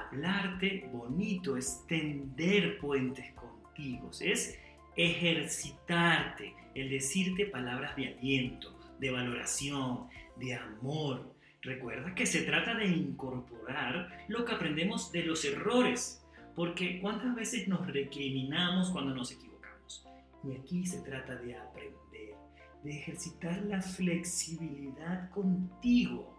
hablarte 0.00 0.88
bonito, 0.92 1.56
es 1.56 1.84
tender 1.86 2.78
puentes 2.78 3.32
contigo, 3.32 4.10
es 4.20 4.58
ejercitarte, 4.96 6.54
el 6.74 6.90
decirte 6.90 7.46
palabras 7.46 7.96
de 7.96 8.08
aliento, 8.08 8.78
de 8.98 9.10
valoración, 9.10 10.08
de 10.36 10.54
amor. 10.54 11.34
Recuerda 11.62 12.14
que 12.14 12.26
se 12.26 12.42
trata 12.42 12.74
de 12.74 12.86
incorporar 12.86 14.24
lo 14.28 14.44
que 14.44 14.52
aprendemos 14.52 15.12
de 15.12 15.22
los 15.24 15.44
errores, 15.44 16.24
porque 16.54 17.00
cuántas 17.00 17.34
veces 17.34 17.68
nos 17.68 17.86
recriminamos 17.86 18.90
cuando 18.90 19.14
nos 19.14 19.32
equivocamos. 19.32 20.06
Y 20.44 20.56
aquí 20.56 20.86
se 20.86 21.00
trata 21.00 21.36
de 21.36 21.56
aprender, 21.56 22.34
de 22.82 22.90
ejercitar 22.90 23.62
la 23.62 23.80
flexibilidad 23.80 25.30
contigo. 25.30 26.38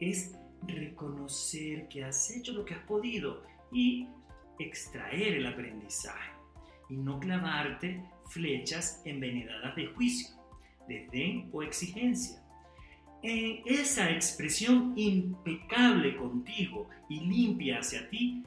Es 0.00 0.36
reconocer 0.68 1.88
que 1.88 2.04
has 2.04 2.30
hecho 2.30 2.52
lo 2.52 2.64
que 2.64 2.74
has 2.74 2.82
podido 2.84 3.42
y 3.72 4.08
extraer 4.58 5.34
el 5.34 5.46
aprendizaje 5.46 6.32
y 6.88 6.96
no 6.96 7.18
clavarte 7.18 8.02
flechas 8.28 9.02
envenenadas 9.04 9.74
de 9.76 9.86
juicio, 9.86 10.36
desdén 10.88 11.48
o 11.52 11.62
exigencia. 11.62 12.42
En 13.22 13.62
esa 13.66 14.10
expresión 14.10 14.92
impecable 14.96 16.16
contigo 16.16 16.88
y 17.08 17.20
limpia 17.20 17.80
hacia 17.80 18.08
ti, 18.08 18.44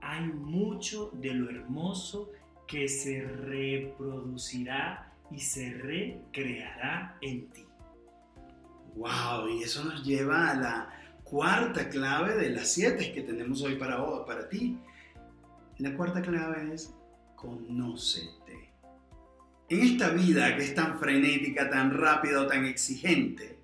hay 0.00 0.26
mucho 0.26 1.10
de 1.14 1.32
lo 1.32 1.48
hermoso 1.48 2.30
que 2.66 2.88
se 2.88 3.22
reproducirá 3.22 5.12
y 5.30 5.38
se 5.38 5.72
recreará 5.74 7.16
en 7.20 7.48
ti. 7.50 7.64
¡Wow! 8.94 9.48
Y 9.48 9.62
eso 9.62 9.84
nos 9.84 10.04
lleva 10.04 10.50
a 10.50 10.54
la 10.54 10.90
cuarta 11.32 11.88
clave 11.88 12.36
de 12.36 12.50
las 12.50 12.68
siete 12.68 13.10
que 13.10 13.22
tenemos 13.22 13.62
hoy 13.62 13.76
para, 13.76 13.96
para 14.26 14.50
ti. 14.50 14.76
La 15.78 15.96
cuarta 15.96 16.20
clave 16.20 16.74
es 16.74 16.92
conócete. 17.34 18.74
En 19.70 19.80
esta 19.80 20.10
vida 20.10 20.54
que 20.54 20.64
es 20.64 20.74
tan 20.74 20.98
frenética, 20.98 21.70
tan 21.70 21.90
rápida 21.90 22.42
o 22.42 22.46
tan 22.46 22.66
exigente, 22.66 23.58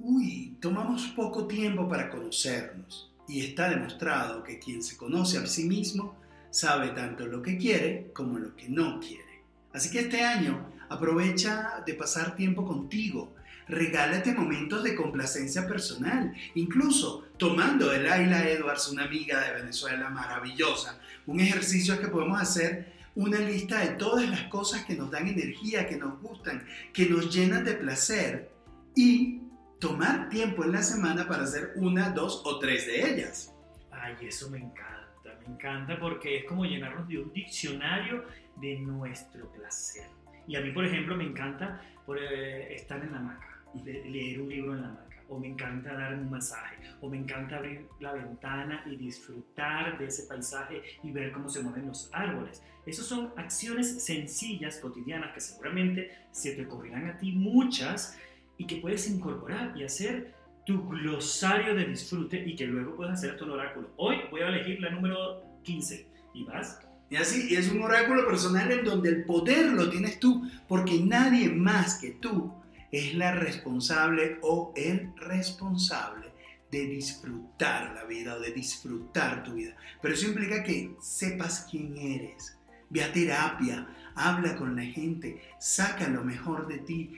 uy, 0.00 0.56
tomamos 0.60 1.06
poco 1.14 1.46
tiempo 1.46 1.88
para 1.88 2.10
conocernos. 2.10 3.14
Y 3.28 3.42
está 3.42 3.68
demostrado 3.70 4.42
que 4.42 4.58
quien 4.58 4.82
se 4.82 4.96
conoce 4.96 5.38
a 5.38 5.46
sí 5.46 5.68
mismo 5.68 6.16
sabe 6.50 6.88
tanto 6.88 7.26
lo 7.26 7.42
que 7.42 7.56
quiere 7.56 8.10
como 8.12 8.40
lo 8.40 8.56
que 8.56 8.68
no 8.68 8.98
quiere. 8.98 9.44
Así 9.72 9.88
que 9.88 10.00
este 10.00 10.24
año 10.24 10.68
aprovecha 10.88 11.84
de 11.86 11.94
pasar 11.94 12.34
tiempo 12.34 12.64
contigo, 12.64 13.36
regálate 13.68 14.32
momentos 14.32 14.82
de 14.82 14.94
complacencia 14.94 15.66
personal, 15.66 16.34
incluso 16.54 17.28
tomando 17.36 17.92
el 17.92 18.10
Ayla 18.10 18.48
Edwards, 18.48 18.88
una 18.88 19.04
amiga 19.04 19.40
de 19.40 19.54
Venezuela 19.54 20.10
maravillosa. 20.10 21.00
Un 21.26 21.40
ejercicio 21.40 21.98
que 22.00 22.08
podemos 22.08 22.40
hacer 22.40 22.92
una 23.14 23.38
lista 23.38 23.80
de 23.80 23.94
todas 23.96 24.28
las 24.28 24.42
cosas 24.44 24.84
que 24.84 24.94
nos 24.94 25.10
dan 25.10 25.28
energía, 25.28 25.86
que 25.86 25.96
nos 25.96 26.20
gustan, 26.20 26.66
que 26.92 27.06
nos 27.06 27.34
llenan 27.34 27.64
de 27.64 27.74
placer 27.74 28.50
y 28.94 29.40
tomar 29.78 30.28
tiempo 30.28 30.64
en 30.64 30.72
la 30.72 30.82
semana 30.82 31.26
para 31.26 31.44
hacer 31.44 31.72
una, 31.76 32.10
dos 32.10 32.42
o 32.44 32.58
tres 32.58 32.86
de 32.86 33.10
ellas. 33.10 33.54
Ay, 33.90 34.16
eso 34.22 34.50
me 34.50 34.58
encanta, 34.58 35.38
me 35.40 35.54
encanta 35.54 35.98
porque 35.98 36.38
es 36.38 36.44
como 36.44 36.64
llenarnos 36.64 37.08
de 37.08 37.18
un 37.18 37.32
diccionario 37.32 38.24
de 38.56 38.78
nuestro 38.80 39.50
placer. 39.52 40.08
Y 40.46 40.56
a 40.56 40.60
mí, 40.60 40.72
por 40.72 40.84
ejemplo, 40.84 41.16
me 41.16 41.24
encanta 41.24 41.80
por, 42.04 42.18
eh, 42.18 42.74
estar 42.74 43.02
en 43.02 43.12
la 43.12 43.18
hamaca 43.18 43.53
leer 43.82 44.40
un 44.40 44.48
libro 44.48 44.74
en 44.74 44.82
la 44.82 44.88
marca, 44.88 45.22
o 45.28 45.38
me 45.38 45.48
encanta 45.48 45.94
dar 45.94 46.14
un 46.14 46.30
masaje, 46.30 46.76
o 47.00 47.08
me 47.08 47.18
encanta 47.18 47.56
abrir 47.56 47.86
la 48.00 48.12
ventana 48.12 48.82
y 48.86 48.96
disfrutar 48.96 49.98
de 49.98 50.06
ese 50.06 50.24
paisaje 50.24 50.82
y 51.02 51.10
ver 51.10 51.32
cómo 51.32 51.48
se 51.48 51.62
mueven 51.62 51.86
los 51.86 52.10
árboles. 52.12 52.62
Esas 52.86 53.06
son 53.06 53.32
acciones 53.36 54.04
sencillas, 54.04 54.78
cotidianas, 54.78 55.32
que 55.32 55.40
seguramente 55.40 56.10
se 56.30 56.52
te 56.52 56.66
ocurrirán 56.66 57.08
a 57.08 57.16
ti 57.16 57.32
muchas 57.32 58.18
y 58.58 58.66
que 58.66 58.76
puedes 58.76 59.08
incorporar 59.08 59.76
y 59.76 59.84
hacer 59.84 60.34
tu 60.66 60.88
glosario 60.88 61.74
de 61.74 61.86
disfrute 61.86 62.42
y 62.46 62.54
que 62.54 62.66
luego 62.66 62.94
puedes 62.96 63.14
hacer 63.14 63.36
tu 63.36 63.50
oráculo. 63.50 63.90
Hoy 63.96 64.16
voy 64.30 64.42
a 64.42 64.48
elegir 64.48 64.80
la 64.80 64.90
número 64.90 65.42
15 65.62 66.06
y 66.34 66.44
vas 66.44 66.80
y 67.10 67.16
así 67.16 67.54
es 67.54 67.70
un 67.70 67.82
oráculo 67.82 68.26
personal 68.26 68.72
en 68.72 68.84
donde 68.84 69.10
el 69.10 69.24
poder 69.24 69.72
lo 69.72 69.90
tienes 69.90 70.18
tú, 70.18 70.48
porque 70.66 70.98
nadie 71.00 71.48
más 71.48 72.00
que 72.00 72.12
tú 72.12 72.52
es 72.94 73.14
la 73.14 73.32
responsable 73.32 74.38
o 74.42 74.72
el 74.76 75.12
responsable 75.16 76.32
de 76.70 76.86
disfrutar 76.86 77.92
la 77.92 78.04
vida 78.04 78.36
o 78.36 78.40
de 78.40 78.52
disfrutar 78.52 79.42
tu 79.42 79.54
vida. 79.54 79.76
Pero 80.00 80.14
eso 80.14 80.28
implica 80.28 80.62
que 80.62 80.94
sepas 81.00 81.66
quién 81.68 81.96
eres. 81.96 82.56
Ve 82.90 83.02
a 83.02 83.12
terapia, 83.12 83.88
habla 84.14 84.54
con 84.56 84.76
la 84.76 84.84
gente, 84.84 85.42
saca 85.58 86.06
lo 86.08 86.22
mejor 86.22 86.68
de 86.68 86.78
ti, 86.78 87.16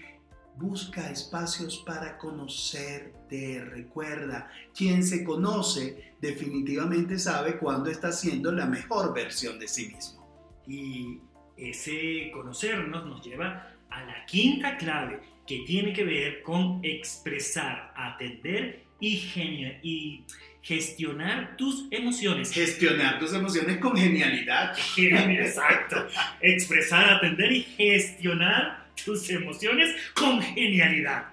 busca 0.57 1.11
espacios 1.11 1.83
para 1.87 2.17
conocerte. 2.17 3.63
Recuerda, 3.63 4.51
quien 4.75 5.05
se 5.05 5.25
conoce 5.25 6.15
definitivamente 6.23 7.19
sabe 7.19 7.59
cuándo 7.59 7.91
está 7.91 8.13
siendo 8.13 8.51
la 8.51 8.65
mejor 8.65 9.13
versión 9.13 9.59
de 9.59 9.69
sí 9.69 9.89
mismo. 9.89 10.27
Y 10.67 11.21
ese 11.55 12.31
conocernos 12.33 13.05
nos 13.05 13.23
lleva 13.23 13.75
a 13.91 14.05
la 14.05 14.25
quinta 14.25 14.79
clave 14.79 15.36
que 15.47 15.61
tiene 15.61 15.93
que 15.93 16.05
ver 16.05 16.43
con 16.43 16.81
expresar, 16.83 17.93
atender 17.97 18.81
y, 19.01 19.23
y 19.83 20.25
gestionar 20.63 21.57
tus 21.57 21.87
emociones. 21.93 22.53
Gestionar 22.53 23.21
tus 23.21 23.33
emociones 23.33 23.79
con 23.79 23.97
genialidad. 23.97 24.77
Exacto. 24.97 26.09
Expresar, 26.41 27.09
atender 27.15 27.53
y 27.53 27.63
gestionar 27.63 28.87
tus 29.05 29.31
emociones 29.31 29.95
con 30.15 30.43
genialidad. 30.43 31.27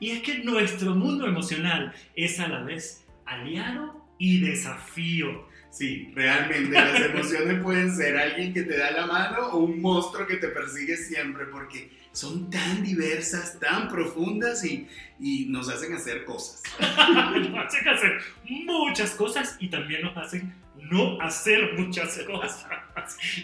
Y 0.00 0.10
es 0.10 0.22
que 0.22 0.38
nuestro 0.38 0.94
mundo 0.94 1.26
emocional 1.26 1.92
es 2.16 2.40
a 2.40 2.48
la 2.48 2.62
vez 2.62 3.04
aliado 3.26 4.04
y 4.18 4.40
desafío. 4.40 5.48
Sí, 5.70 6.10
realmente 6.14 6.72
las 6.72 7.00
emociones 7.10 7.62
pueden 7.62 7.94
ser 7.94 8.18
alguien 8.18 8.52
que 8.52 8.62
te 8.62 8.76
da 8.76 8.90
la 8.90 9.06
mano 9.06 9.48
o 9.48 9.58
un 9.58 9.80
monstruo 9.80 10.26
que 10.26 10.36
te 10.36 10.48
persigue 10.48 10.96
siempre 10.96 11.46
porque 11.46 11.90
son 12.12 12.50
tan 12.50 12.82
diversas, 12.82 13.58
tan 13.60 13.88
profundas 13.88 14.64
y, 14.64 14.88
y 15.20 15.46
nos 15.46 15.68
hacen 15.68 15.94
hacer 15.94 16.24
cosas. 16.24 16.62
nos 16.80 17.66
hacen 17.66 17.88
hacer 17.88 18.20
muchas 18.44 19.12
cosas 19.12 19.56
y 19.60 19.68
también 19.68 20.02
nos 20.02 20.16
hacen 20.16 20.52
no 20.90 21.20
hacer 21.20 21.78
muchas 21.78 22.18
cosas. 22.24 22.66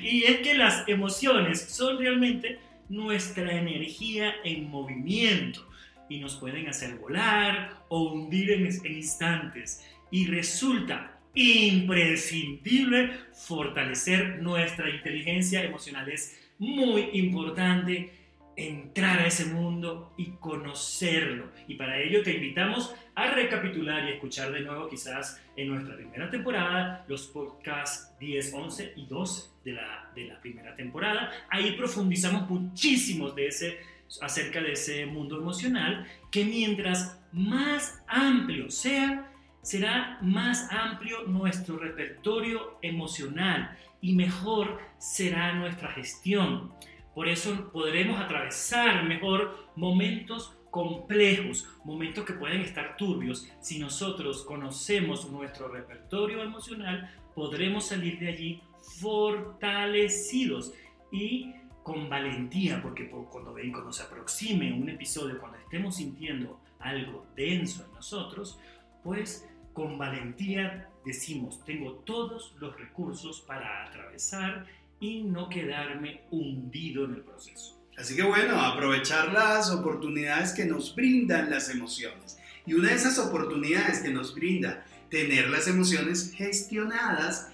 Y 0.02 0.24
es 0.24 0.38
que 0.38 0.54
las 0.54 0.86
emociones 0.88 1.60
son 1.60 1.98
realmente 1.98 2.58
nuestra 2.88 3.52
energía 3.52 4.34
en 4.44 4.68
movimiento 4.68 5.66
y 6.08 6.18
nos 6.18 6.36
pueden 6.36 6.68
hacer 6.68 6.96
volar 6.96 7.82
o 7.88 8.12
hundir 8.12 8.50
en, 8.50 8.66
en 8.66 8.96
instantes. 8.96 9.84
Y 10.10 10.26
resulta 10.26 11.15
imprescindible 11.36 13.12
fortalecer 13.32 14.42
nuestra 14.42 14.90
inteligencia 14.90 15.62
emocional. 15.62 16.08
Es 16.08 16.36
muy 16.58 17.10
importante 17.12 18.10
entrar 18.56 19.18
a 19.18 19.26
ese 19.26 19.44
mundo 19.44 20.14
y 20.16 20.30
conocerlo. 20.40 21.50
Y 21.68 21.74
para 21.74 22.00
ello 22.00 22.22
te 22.22 22.34
invitamos 22.34 22.94
a 23.14 23.30
recapitular 23.30 24.08
y 24.08 24.12
escuchar 24.12 24.50
de 24.50 24.62
nuevo 24.62 24.88
quizás 24.88 25.40
en 25.56 25.68
nuestra 25.68 25.94
primera 25.94 26.30
temporada 26.30 27.04
los 27.06 27.26
podcasts 27.26 28.18
10, 28.18 28.54
11 28.54 28.92
y 28.96 29.06
12 29.06 29.50
de 29.64 29.72
la, 29.72 30.10
de 30.14 30.24
la 30.24 30.40
primera 30.40 30.74
temporada. 30.74 31.30
Ahí 31.50 31.72
profundizamos 31.72 32.48
muchísimo 32.48 33.30
de 33.30 33.48
ese, 33.48 33.78
acerca 34.22 34.62
de 34.62 34.72
ese 34.72 35.04
mundo 35.04 35.36
emocional 35.36 36.06
que 36.30 36.44
mientras 36.44 37.20
más 37.32 38.02
amplio 38.08 38.70
sea, 38.70 39.30
será 39.66 40.16
más 40.22 40.70
amplio 40.70 41.24
nuestro 41.24 41.76
repertorio 41.76 42.78
emocional 42.82 43.76
y 44.00 44.14
mejor 44.14 44.78
será 44.96 45.54
nuestra 45.54 45.90
gestión. 45.90 46.72
Por 47.16 47.26
eso 47.26 47.72
podremos 47.72 48.20
atravesar 48.20 49.02
mejor 49.08 49.72
momentos 49.74 50.56
complejos, 50.70 51.68
momentos 51.84 52.24
que 52.24 52.34
pueden 52.34 52.60
estar 52.60 52.96
turbios. 52.96 53.50
Si 53.60 53.80
nosotros 53.80 54.44
conocemos 54.44 55.28
nuestro 55.32 55.66
repertorio 55.66 56.44
emocional, 56.44 57.12
podremos 57.34 57.88
salir 57.88 58.20
de 58.20 58.28
allí 58.28 58.62
fortalecidos 59.00 60.74
y 61.10 61.52
con 61.82 62.08
valentía, 62.08 62.80
porque 62.80 63.10
cuando, 63.10 63.52
ven, 63.52 63.72
cuando 63.72 63.92
se 63.92 64.04
aproxime 64.04 64.72
un 64.72 64.88
episodio, 64.90 65.40
cuando 65.40 65.58
estemos 65.58 65.96
sintiendo 65.96 66.60
algo 66.78 67.26
denso 67.34 67.84
en 67.84 67.94
nosotros, 67.94 68.60
pues 69.02 69.48
con 69.76 69.98
valentía 69.98 70.88
decimos, 71.04 71.62
tengo 71.66 71.96
todos 72.06 72.56
los 72.58 72.74
recursos 72.80 73.42
para 73.42 73.84
atravesar 73.84 74.66
y 74.98 75.22
no 75.22 75.50
quedarme 75.50 76.22
hundido 76.30 77.04
en 77.04 77.16
el 77.16 77.20
proceso. 77.20 77.78
Así 77.98 78.16
que 78.16 78.22
bueno, 78.22 78.58
aprovechar 78.58 79.32
las 79.34 79.70
oportunidades 79.70 80.52
que 80.52 80.64
nos 80.64 80.96
brindan 80.96 81.50
las 81.50 81.68
emociones. 81.68 82.38
Y 82.64 82.72
una 82.72 82.88
de 82.88 82.94
esas 82.94 83.18
oportunidades 83.18 84.00
que 84.00 84.08
nos 84.08 84.34
brinda 84.34 84.82
tener 85.10 85.50
las 85.50 85.68
emociones 85.68 86.32
gestionadas 86.34 87.48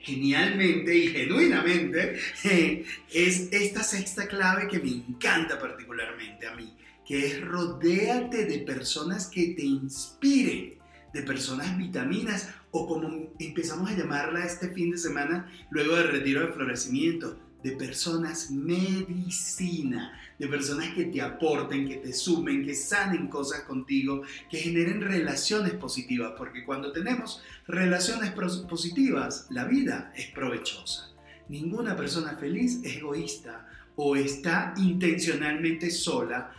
genialmente 0.00 0.96
y 0.96 1.08
genuinamente 1.08 2.18
es 3.12 3.52
esta 3.52 3.84
sexta 3.84 4.26
clave 4.26 4.66
que 4.66 4.80
me 4.80 4.90
encanta 4.90 5.60
particularmente 5.60 6.48
a 6.48 6.56
mí, 6.56 6.76
que 7.06 7.24
es 7.24 7.40
rodéate 7.40 8.46
de 8.46 8.58
personas 8.58 9.28
que 9.28 9.54
te 9.56 9.62
inspiren 9.62 10.77
de 11.12 11.22
personas 11.22 11.76
vitaminas 11.76 12.50
o 12.70 12.86
como 12.86 13.32
empezamos 13.38 13.90
a 13.90 13.96
llamarla 13.96 14.44
este 14.44 14.68
fin 14.68 14.90
de 14.90 14.98
semana 14.98 15.50
luego 15.70 15.96
del 15.96 16.12
retiro 16.12 16.40
de 16.40 16.52
florecimiento, 16.52 17.38
de 17.62 17.72
personas 17.72 18.50
medicina, 18.50 20.12
de 20.38 20.46
personas 20.46 20.90
que 20.94 21.06
te 21.06 21.20
aporten, 21.20 21.88
que 21.88 21.96
te 21.96 22.12
sumen, 22.12 22.64
que 22.64 22.74
sanen 22.74 23.26
cosas 23.28 23.62
contigo, 23.62 24.22
que 24.48 24.58
generen 24.58 25.00
relaciones 25.00 25.74
positivas, 25.74 26.34
porque 26.38 26.64
cuando 26.64 26.92
tenemos 26.92 27.42
relaciones 27.66 28.30
positivas, 28.30 29.46
la 29.50 29.64
vida 29.64 30.12
es 30.16 30.26
provechosa. 30.26 31.10
Ninguna 31.48 31.96
persona 31.96 32.36
feliz 32.36 32.80
es 32.84 32.98
egoísta 32.98 33.66
o 33.96 34.14
está 34.14 34.74
intencionalmente 34.76 35.90
sola 35.90 36.52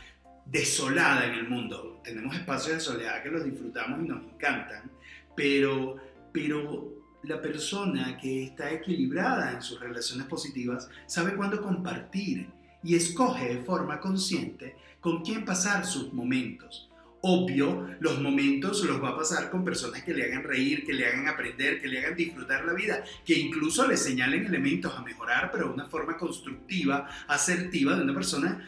desolada 0.51 1.25
en 1.25 1.33
el 1.33 1.49
mundo. 1.49 2.01
Tenemos 2.03 2.35
espacios 2.35 2.75
de 2.75 2.79
soledad 2.79 3.23
que 3.23 3.29
los 3.29 3.43
disfrutamos 3.43 4.03
y 4.03 4.07
nos 4.07 4.23
encantan, 4.23 4.91
pero, 5.35 5.97
pero 6.31 6.99
la 7.23 7.41
persona 7.41 8.17
que 8.17 8.43
está 8.45 8.71
equilibrada 8.71 9.51
en 9.51 9.61
sus 9.61 9.79
relaciones 9.79 10.25
positivas 10.27 10.89
sabe 11.05 11.35
cuándo 11.35 11.61
compartir 11.61 12.47
y 12.83 12.95
escoge 12.95 13.55
de 13.55 13.63
forma 13.63 13.99
consciente 13.99 14.75
con 14.99 15.21
quién 15.23 15.45
pasar 15.45 15.85
sus 15.85 16.13
momentos. 16.13 16.88
Obvio, 17.21 17.89
los 17.99 18.21
momentos 18.21 18.83
los 18.85 19.03
va 19.03 19.09
a 19.09 19.17
pasar 19.17 19.49
con 19.49 19.65
personas 19.65 20.03
que 20.03 20.13
le 20.13 20.23
hagan 20.23 20.43
reír, 20.43 20.85
que 20.85 20.93
le 20.93 21.05
hagan 21.05 21.27
aprender, 21.27 21.81
que 21.81 21.89
le 21.89 21.99
hagan 21.99 22.15
disfrutar 22.15 22.63
la 22.63 22.73
vida, 22.73 23.03
que 23.25 23.37
incluso 23.37 23.85
le 23.85 23.97
señalen 23.97 24.45
elementos 24.45 24.95
a 24.95 25.01
mejorar, 25.01 25.51
pero 25.51 25.67
de 25.67 25.73
una 25.73 25.85
forma 25.85 26.17
constructiva, 26.17 27.09
asertiva, 27.27 27.95
de 27.95 28.03
una 28.03 28.13
persona 28.13 28.65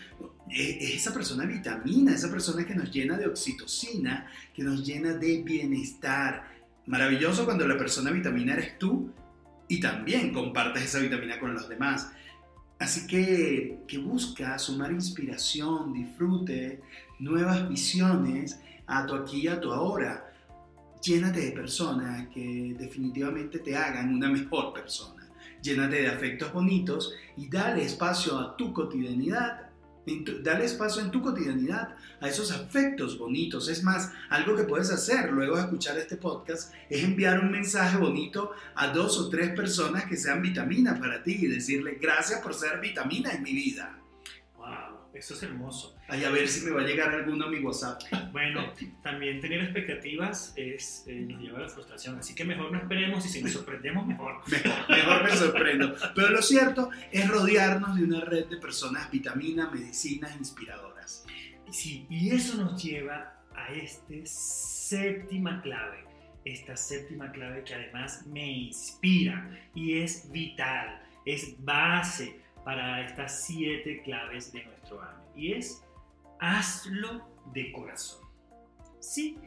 es 0.50 0.96
esa 0.96 1.14
persona 1.14 1.46
vitamina, 1.46 2.14
esa 2.14 2.30
persona 2.30 2.66
que 2.66 2.76
nos 2.76 2.92
llena 2.92 3.18
de 3.18 3.28
oxitocina, 3.28 4.28
que 4.54 4.64
nos 4.64 4.86
llena 4.86 5.14
de 5.14 5.42
bienestar. 5.44 6.52
Maravilloso 6.88 7.46
cuando 7.46 7.68
la 7.68 7.78
persona 7.78 8.12
vitamina 8.12 8.54
eres 8.54 8.78
tú 8.78 9.14
y 9.68 9.80
también 9.80 10.34
compartes 10.34 10.84
esa 10.84 11.00
vitamina 11.00 11.40
con 11.40 11.54
los 11.54 11.70
demás. 11.70 12.12
Así 12.80 13.08
que, 13.08 13.78
que 13.88 13.98
busca 14.00 14.58
sumar 14.58 14.92
inspiración, 14.92 15.94
disfrute, 15.94 16.82
nuevas 17.22 17.70
visiones 17.70 18.60
a 18.88 19.06
tu 19.06 19.16
aquí 19.16 19.42
y 19.42 19.48
a 19.48 19.60
tu 19.60 19.72
ahora. 19.72 20.28
Llénate 21.02 21.40
de 21.40 21.52
personas 21.52 22.28
que 22.28 22.76
definitivamente 22.78 23.60
te 23.60 23.76
hagan 23.76 24.14
una 24.14 24.30
mejor 24.30 24.74
persona. 24.74 25.28
Llénate 25.62 26.02
de 26.02 26.08
afectos 26.08 26.52
bonitos 26.52 27.14
y 27.38 27.48
dale 27.48 27.84
espacio 27.84 28.38
a 28.38 28.58
tu 28.58 28.74
cotidianidad 28.74 29.72
dale 30.42 30.66
espacio 30.66 31.02
en 31.02 31.12
tu 31.12 31.22
cotidianidad 31.22 31.96
a 32.20 32.28
esos 32.28 32.52
afectos 32.52 33.18
bonitos. 33.18 33.70
Es 33.70 33.84
más, 33.84 34.12
algo 34.30 34.56
que 34.56 34.64
puedes 34.64 34.90
hacer 34.90 35.32
luego 35.32 35.56
de 35.56 35.64
escuchar 35.64 35.98
este 35.98 36.18
podcast 36.18 36.74
es 36.90 37.04
enviar 37.04 37.40
un 37.40 37.52
mensaje 37.52 37.98
bonito 37.98 38.52
a 38.76 38.88
dos 38.88 39.20
o 39.20 39.30
tres 39.30 39.50
personas 39.52 40.06
que 40.06 40.18
sean 40.18 40.42
vitaminas 40.42 41.00
para 41.00 41.22
ti 41.22 41.38
y 41.42 41.48
decirle 41.48 42.00
gracias 42.02 42.42
por 42.42 42.54
ser 42.54 42.80
vitamina 42.80 43.32
en 43.32 43.44
mi 43.44 43.54
vida. 43.54 44.01
Eso 45.14 45.34
es 45.34 45.44
hermoso. 45.44 45.96
Ay, 46.08 46.24
a 46.24 46.30
ver 46.30 46.48
si 46.48 46.66
me 46.66 46.72
va 46.72 46.82
a 46.82 46.86
llegar 46.86 47.10
alguno 47.10 47.46
a 47.46 47.50
mi 47.50 47.60
WhatsApp. 47.60 48.02
Bueno, 48.32 48.72
también 49.04 49.42
tener 49.42 49.62
expectativas 49.62 50.54
es, 50.56 51.04
eh, 51.08 51.26
nos 51.28 51.42
lleva 51.42 51.60
a 51.60 51.62
la 51.64 51.70
frustración, 51.70 52.18
así 52.18 52.34
que 52.34 52.46
mejor 52.46 52.72
no 52.72 52.78
esperemos 52.78 53.26
y 53.26 53.30
si 53.30 53.44
nos 53.44 53.52
sorprendemos, 53.52 54.08
mejor. 54.08 54.42
Mejor, 54.48 54.90
mejor 54.90 55.24
me 55.24 55.36
sorprendo. 55.36 55.96
Pero 56.16 56.30
lo 56.30 56.42
cierto 56.42 56.90
es 57.12 57.28
rodearnos 57.28 57.98
de 57.98 58.04
una 58.04 58.22
red 58.22 58.46
de 58.46 58.58
personas 58.58 59.12
vitamina, 59.12 59.70
medicinas, 59.70 60.36
inspiradoras. 60.38 61.26
Sí, 61.72 62.06
y 62.10 62.32
eso 62.32 62.58
nos 62.58 62.82
lleva 62.82 63.42
a 63.56 63.74
esta 63.74 64.14
séptima 64.26 65.62
clave, 65.62 66.06
esta 66.46 66.76
séptima 66.76 67.32
clave 67.32 67.64
que 67.64 67.74
además 67.74 68.26
me 68.28 68.46
inspira 68.46 69.50
y 69.74 70.00
es 70.00 70.32
vital, 70.32 71.02
es 71.26 71.56
base 71.64 72.40
para 72.64 73.06
estas 73.06 73.46
siete 73.46 74.02
claves 74.04 74.52
de 74.52 74.64
Y 75.36 75.54
es, 75.54 75.84
hazlo 76.40 77.28
de 77.54 77.72
corazón. 77.72 78.26
Sí, 79.00 79.38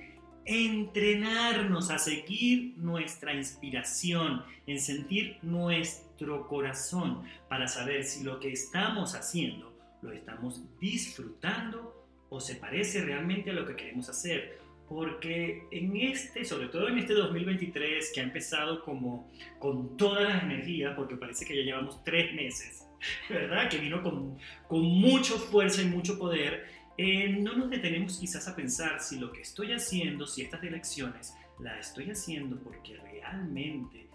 entrenarnos 0.44 1.90
a 1.90 1.98
seguir 1.98 2.74
nuestra 2.76 3.34
inspiración, 3.34 4.42
en 4.66 4.80
sentir 4.80 5.38
nuestro 5.42 6.46
corazón, 6.48 7.22
para 7.48 7.68
saber 7.68 8.04
si 8.04 8.24
lo 8.24 8.40
que 8.40 8.52
estamos 8.52 9.14
haciendo 9.14 9.74
lo 10.04 10.12
estamos 10.12 10.62
disfrutando 10.78 12.06
o 12.28 12.40
se 12.40 12.56
parece 12.56 13.02
realmente 13.02 13.50
a 13.50 13.54
lo 13.54 13.66
que 13.66 13.74
queremos 13.74 14.08
hacer. 14.08 14.58
Porque 14.88 15.66
en 15.70 15.96
este, 15.96 16.44
sobre 16.44 16.68
todo 16.68 16.88
en 16.88 16.98
este 16.98 17.14
2023, 17.14 18.12
que 18.12 18.20
ha 18.20 18.24
empezado 18.24 18.84
como 18.84 19.30
con 19.58 19.96
todas 19.96 20.22
las 20.24 20.42
energías, 20.42 20.94
porque 20.94 21.16
parece 21.16 21.46
que 21.46 21.56
ya 21.56 21.62
llevamos 21.62 22.02
tres 22.04 22.34
meses 22.34 22.84
¿verdad? 23.28 23.68
Que 23.68 23.78
vino 23.78 24.02
con, 24.02 24.38
con 24.68 24.82
mucha 24.82 25.34
fuerza 25.34 25.82
y 25.82 25.86
mucho 25.86 26.18
poder, 26.18 26.66
eh, 26.96 27.28
no 27.28 27.54
nos 27.54 27.70
detenemos 27.70 28.18
quizás 28.18 28.46
a 28.48 28.54
pensar 28.54 29.00
si 29.00 29.18
lo 29.18 29.32
que 29.32 29.42
estoy 29.42 29.72
haciendo, 29.72 30.26
si 30.26 30.42
estas 30.42 30.62
elecciones, 30.62 31.34
la 31.60 31.78
estoy 31.78 32.10
haciendo 32.10 32.58
porque 32.58 32.96
realmente 32.96 34.08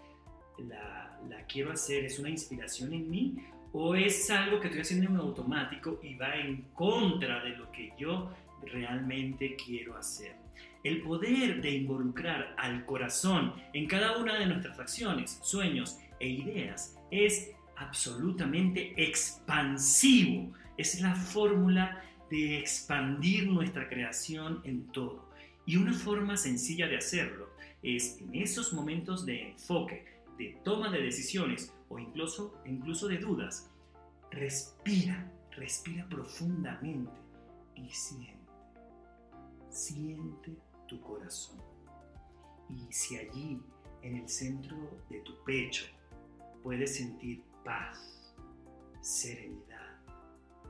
la, 0.58 1.18
la 1.28 1.44
quiero 1.46 1.72
hacer, 1.72 2.04
es 2.04 2.18
una 2.18 2.30
inspiración 2.30 2.92
en 2.92 3.10
mí 3.10 3.36
o 3.72 3.94
es 3.94 4.30
algo 4.30 4.60
que 4.60 4.66
estoy 4.66 4.82
haciendo 4.82 5.10
en 5.10 5.16
automático 5.16 6.00
y 6.02 6.14
va 6.14 6.34
en 6.36 6.62
contra 6.74 7.42
de 7.44 7.50
lo 7.50 7.70
que 7.70 7.92
yo 7.98 8.30
realmente 8.62 9.56
quiero 9.56 9.96
hacer. 9.96 10.39
El 10.82 11.02
poder 11.02 11.60
de 11.60 11.70
involucrar 11.72 12.54
al 12.56 12.86
corazón 12.86 13.52
en 13.74 13.86
cada 13.86 14.16
una 14.16 14.38
de 14.38 14.46
nuestras 14.46 14.78
acciones, 14.78 15.38
sueños 15.42 15.98
e 16.20 16.28
ideas 16.28 16.98
es 17.10 17.50
absolutamente 17.76 18.94
expansivo. 18.96 20.52
Es 20.78 21.00
la 21.02 21.14
fórmula 21.14 22.02
de 22.30 22.58
expandir 22.58 23.46
nuestra 23.46 23.88
creación 23.88 24.62
en 24.64 24.86
todo. 24.92 25.28
Y 25.66 25.76
una 25.76 25.92
forma 25.92 26.38
sencilla 26.38 26.86
de 26.86 26.96
hacerlo 26.96 27.50
es 27.82 28.18
en 28.20 28.34
esos 28.34 28.72
momentos 28.72 29.26
de 29.26 29.50
enfoque, 29.50 30.06
de 30.38 30.58
toma 30.64 30.90
de 30.90 31.02
decisiones 31.02 31.74
o 31.90 31.98
incluso, 31.98 32.58
incluso 32.64 33.06
de 33.06 33.18
dudas, 33.18 33.70
respira, 34.30 35.30
respira 35.50 36.08
profundamente 36.08 37.10
y 37.74 37.88
siente, 37.90 38.38
siente 39.68 40.56
tu 40.90 41.00
corazón. 41.00 41.62
Y 42.68 42.92
si 42.92 43.16
allí, 43.16 43.62
en 44.02 44.16
el 44.16 44.28
centro 44.28 44.76
de 45.08 45.20
tu 45.20 45.32
pecho, 45.44 45.86
puedes 46.62 46.96
sentir 46.96 47.42
paz, 47.64 48.34
serenidad, 49.00 49.98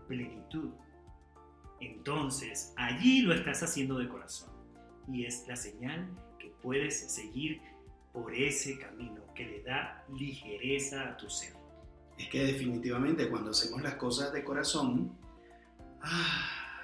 plenitud, 0.06 0.70
entonces 1.80 2.74
allí 2.76 3.22
lo 3.22 3.32
estás 3.32 3.62
haciendo 3.62 3.98
de 3.98 4.08
corazón. 4.08 4.50
Y 5.08 5.24
es 5.24 5.48
la 5.48 5.56
señal 5.56 6.10
que 6.38 6.50
puedes 6.62 7.10
seguir 7.10 7.62
por 8.12 8.34
ese 8.34 8.78
camino 8.78 9.22
que 9.34 9.46
le 9.46 9.62
da 9.62 10.04
ligereza 10.14 11.08
a 11.08 11.16
tu 11.16 11.30
ser. 11.30 11.54
Es 12.18 12.28
que 12.28 12.44
definitivamente 12.44 13.30
cuando 13.30 13.52
hacemos 13.52 13.80
las 13.80 13.94
cosas 13.94 14.32
de 14.34 14.44
corazón, 14.44 15.16
ah, 16.02 16.82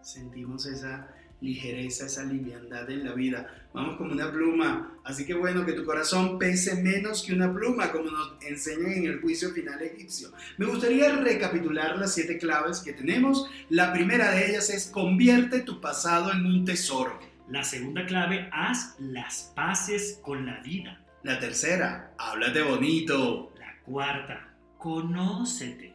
sentimos 0.00 0.64
esa 0.64 1.14
ligereza, 1.40 2.06
esa 2.06 2.24
liviandad 2.24 2.90
en 2.90 3.04
la 3.04 3.12
vida. 3.12 3.46
Vamos 3.72 3.96
como 3.96 4.12
una 4.12 4.30
pluma. 4.30 4.98
Así 5.04 5.24
que 5.24 5.34
bueno, 5.34 5.64
que 5.64 5.72
tu 5.72 5.84
corazón 5.84 6.38
pese 6.38 6.82
menos 6.82 7.22
que 7.22 7.32
una 7.32 7.52
pluma, 7.52 7.92
como 7.92 8.10
nos 8.10 8.32
enseñan 8.42 8.92
en 8.92 9.06
el 9.06 9.20
juicio 9.20 9.50
final 9.50 9.80
egipcio. 9.82 10.32
Me 10.56 10.66
gustaría 10.66 11.14
recapitular 11.16 11.98
las 11.98 12.14
siete 12.14 12.38
claves 12.38 12.80
que 12.80 12.92
tenemos. 12.92 13.48
La 13.68 13.92
primera 13.92 14.30
de 14.32 14.50
ellas 14.50 14.70
es 14.70 14.86
convierte 14.86 15.60
tu 15.60 15.80
pasado 15.80 16.32
en 16.32 16.44
un 16.44 16.64
tesoro. 16.64 17.18
La 17.48 17.64
segunda 17.64 18.04
clave, 18.04 18.48
haz 18.52 18.96
las 18.98 19.52
paces 19.54 20.20
con 20.22 20.44
la 20.44 20.60
vida. 20.60 21.02
La 21.22 21.38
tercera, 21.38 22.12
háblate 22.18 22.62
bonito. 22.62 23.52
La 23.58 23.80
cuarta, 23.84 24.54
conócete. 24.76 25.94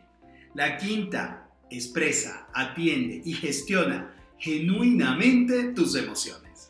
La 0.56 0.78
quinta, 0.78 1.50
expresa, 1.70 2.48
atiende 2.54 3.22
y 3.26 3.34
gestiona 3.34 4.14
genuinamente 4.44 5.72
tus 5.72 5.96
emociones. 5.96 6.70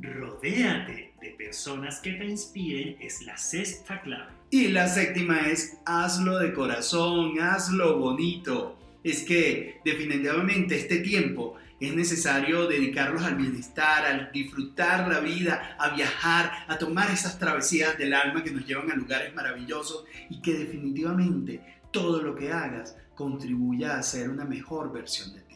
Rodéate 0.00 1.14
de 1.20 1.30
personas 1.30 1.98
que 1.98 2.12
te 2.12 2.24
inspiren 2.24 2.96
es 3.00 3.22
la 3.22 3.36
sexta 3.36 4.00
clave. 4.02 4.30
Y 4.50 4.68
la 4.68 4.86
séptima 4.86 5.40
es 5.48 5.78
hazlo 5.84 6.38
de 6.38 6.52
corazón, 6.52 7.40
hazlo 7.40 7.98
bonito. 7.98 8.78
Es 9.02 9.24
que 9.24 9.80
definitivamente 9.84 10.76
este 10.76 10.98
tiempo 10.98 11.56
es 11.80 11.92
necesario 11.92 12.68
dedicarlos 12.68 13.24
al 13.24 13.34
bienestar, 13.34 14.06
al 14.06 14.30
disfrutar 14.30 15.08
la 15.08 15.18
vida, 15.18 15.76
a 15.76 15.96
viajar, 15.96 16.52
a 16.68 16.78
tomar 16.78 17.10
esas 17.10 17.36
travesías 17.36 17.98
del 17.98 18.14
alma 18.14 18.44
que 18.44 18.52
nos 18.52 18.64
llevan 18.64 18.92
a 18.92 18.94
lugares 18.94 19.34
maravillosos 19.34 20.04
y 20.30 20.40
que 20.40 20.54
definitivamente 20.54 21.80
todo 21.90 22.22
lo 22.22 22.36
que 22.36 22.52
hagas 22.52 22.96
contribuya 23.16 23.98
a 23.98 24.04
ser 24.04 24.30
una 24.30 24.44
mejor 24.44 24.92
versión 24.92 25.34
de 25.34 25.40
ti 25.40 25.47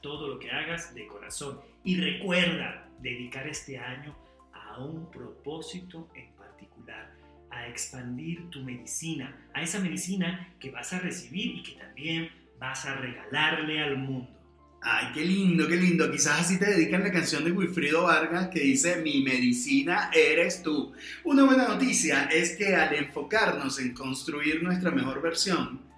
todo 0.00 0.28
lo 0.28 0.38
que 0.38 0.50
hagas 0.50 0.94
de 0.94 1.06
corazón. 1.06 1.60
Y 1.84 2.00
recuerda 2.00 2.88
dedicar 3.00 3.46
este 3.48 3.78
año 3.78 4.16
a 4.52 4.78
un 4.78 5.10
propósito 5.10 6.08
en 6.14 6.32
particular, 6.32 7.12
a 7.50 7.66
expandir 7.68 8.48
tu 8.50 8.62
medicina, 8.62 9.48
a 9.54 9.62
esa 9.62 9.80
medicina 9.80 10.54
que 10.58 10.70
vas 10.70 10.92
a 10.92 11.00
recibir 11.00 11.56
y 11.56 11.62
que 11.62 11.72
también 11.72 12.30
vas 12.58 12.84
a 12.86 12.94
regalarle 12.94 13.82
al 13.82 13.96
mundo. 13.96 14.28
Ay, 14.82 15.08
qué 15.12 15.24
lindo, 15.24 15.68
qué 15.68 15.76
lindo. 15.76 16.10
Quizás 16.10 16.40
así 16.40 16.58
te 16.58 16.64
dedican 16.64 17.02
la 17.02 17.12
canción 17.12 17.44
de 17.44 17.52
Wilfrido 17.52 18.04
Vargas 18.04 18.48
que 18.48 18.60
dice, 18.60 19.02
mi 19.02 19.22
medicina 19.22 20.10
eres 20.14 20.62
tú. 20.62 20.92
Una 21.24 21.44
buena 21.44 21.68
noticia 21.68 22.24
es 22.24 22.56
que 22.56 22.74
al 22.74 22.94
enfocarnos 22.94 23.78
en 23.78 23.92
construir 23.92 24.62
nuestra 24.62 24.90
mejor 24.90 25.20
versión, 25.20 25.89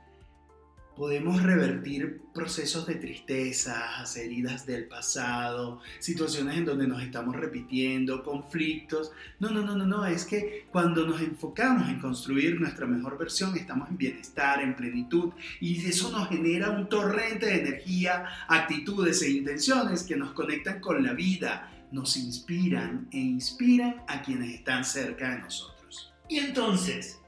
podemos 0.97 1.43
revertir 1.43 2.21
procesos 2.35 2.87
de 2.87 2.97
tristezas, 2.97 4.17
heridas 4.17 4.67
del 4.67 4.87
pasado, 4.87 5.81
situaciones 5.99 6.57
en 6.57 6.65
donde 6.65 6.87
nos 6.87 7.03
estamos 7.03 7.35
repitiendo, 7.37 8.23
conflictos. 8.23 9.13
No, 9.41 9.51
no, 9.51 9.63
no, 9.63 9.77
no, 9.77 9.87
no, 9.87 10.07
es 10.07 10.25
que 10.25 10.67
cuando 10.71 11.07
nos 11.07 11.21
enfocamos 11.21 11.89
en 11.89 12.01
construir 12.01 12.61
nuestra 12.61 12.87
mejor 12.87 13.19
versión, 13.19 13.57
estamos 13.57 13.89
en 13.89 13.97
bienestar, 13.97 14.61
en 14.61 14.77
plenitud, 14.77 15.33
y 15.61 15.85
eso 15.87 16.11
nos 16.11 16.29
genera 16.29 16.71
un 16.71 16.89
torrente 16.89 17.47
de 17.47 17.61
energía, 17.61 18.27
actitudes 18.49 19.23
e 19.23 19.31
intenciones 19.31 20.03
que 20.03 20.17
nos 20.17 20.33
conectan 20.33 20.81
con 20.81 21.03
la 21.03 21.15
vida, 21.15 21.71
nos 21.91 22.17
inspiran 22.17 23.09
e 23.13 23.19
inspiran 23.19 24.03
a 24.09 24.23
quienes 24.23 24.55
están 24.55 24.85
cerca 24.85 25.31
de 25.31 25.39
nosotros. 25.41 26.13
Y 26.29 26.39
entonces, 26.39 27.21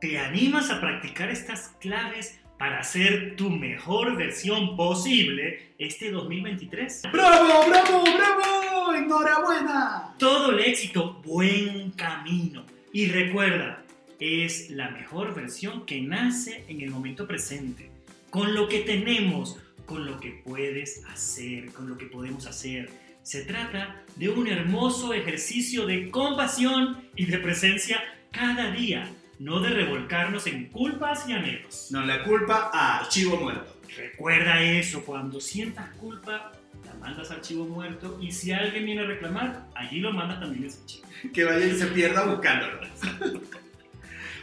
¿te 0.00 0.18
animas 0.18 0.70
a 0.70 0.80
practicar 0.80 1.30
estas 1.30 1.68
claves? 1.80 2.40
Para 2.58 2.82
ser 2.82 3.36
tu 3.36 3.50
mejor 3.50 4.16
versión 4.16 4.76
posible 4.76 5.72
este 5.78 6.10
2023. 6.10 7.02
¡Bravo, 7.12 7.68
bravo, 7.68 8.02
bravo! 8.02 8.94
¡Enhorabuena! 8.94 10.14
Todo 10.18 10.52
el 10.52 10.60
éxito, 10.60 11.20
buen 11.24 11.90
camino. 11.92 12.64
Y 12.92 13.08
recuerda, 13.08 13.82
es 14.18 14.70
la 14.70 14.90
mejor 14.90 15.34
versión 15.34 15.84
que 15.84 16.00
nace 16.00 16.64
en 16.68 16.80
el 16.80 16.90
momento 16.90 17.26
presente, 17.26 17.90
con 18.30 18.54
lo 18.54 18.68
que 18.68 18.80
tenemos, 18.80 19.58
con 19.84 20.06
lo 20.06 20.18
que 20.18 20.42
puedes 20.44 21.04
hacer, 21.06 21.72
con 21.72 21.88
lo 21.88 21.98
que 21.98 22.06
podemos 22.06 22.46
hacer. 22.46 22.90
Se 23.22 23.44
trata 23.44 24.02
de 24.16 24.30
un 24.30 24.46
hermoso 24.46 25.12
ejercicio 25.12 25.84
de 25.84 26.10
compasión 26.10 27.02
y 27.16 27.26
de 27.26 27.38
presencia 27.38 28.02
cada 28.30 28.70
día 28.70 29.10
no 29.38 29.60
de 29.60 29.70
revolcarnos 29.70 30.46
en 30.46 30.66
culpas 30.66 31.28
y 31.28 31.32
anhelos. 31.32 31.88
No, 31.90 32.04
la 32.04 32.24
culpa 32.24 32.70
a 32.72 33.00
archivo 33.00 33.36
muerto. 33.36 33.76
Recuerda 33.96 34.62
eso, 34.62 35.04
cuando 35.04 35.40
sientas 35.40 35.90
culpa, 35.96 36.52
la 36.84 36.94
mandas 36.94 37.30
al 37.30 37.38
archivo 37.38 37.64
muerto 37.64 38.18
y 38.20 38.32
si 38.32 38.52
alguien 38.52 38.84
viene 38.84 39.02
a 39.02 39.06
reclamar, 39.06 39.66
allí 39.74 40.00
lo 40.00 40.12
mandas 40.12 40.40
también 40.40 40.64
ese 40.64 40.80
archivo. 40.80 41.06
Que 41.32 41.44
vaya 41.44 41.66
y 41.66 41.76
se 41.76 41.86
pierda 41.86 42.24
buscándolo. 42.24 42.80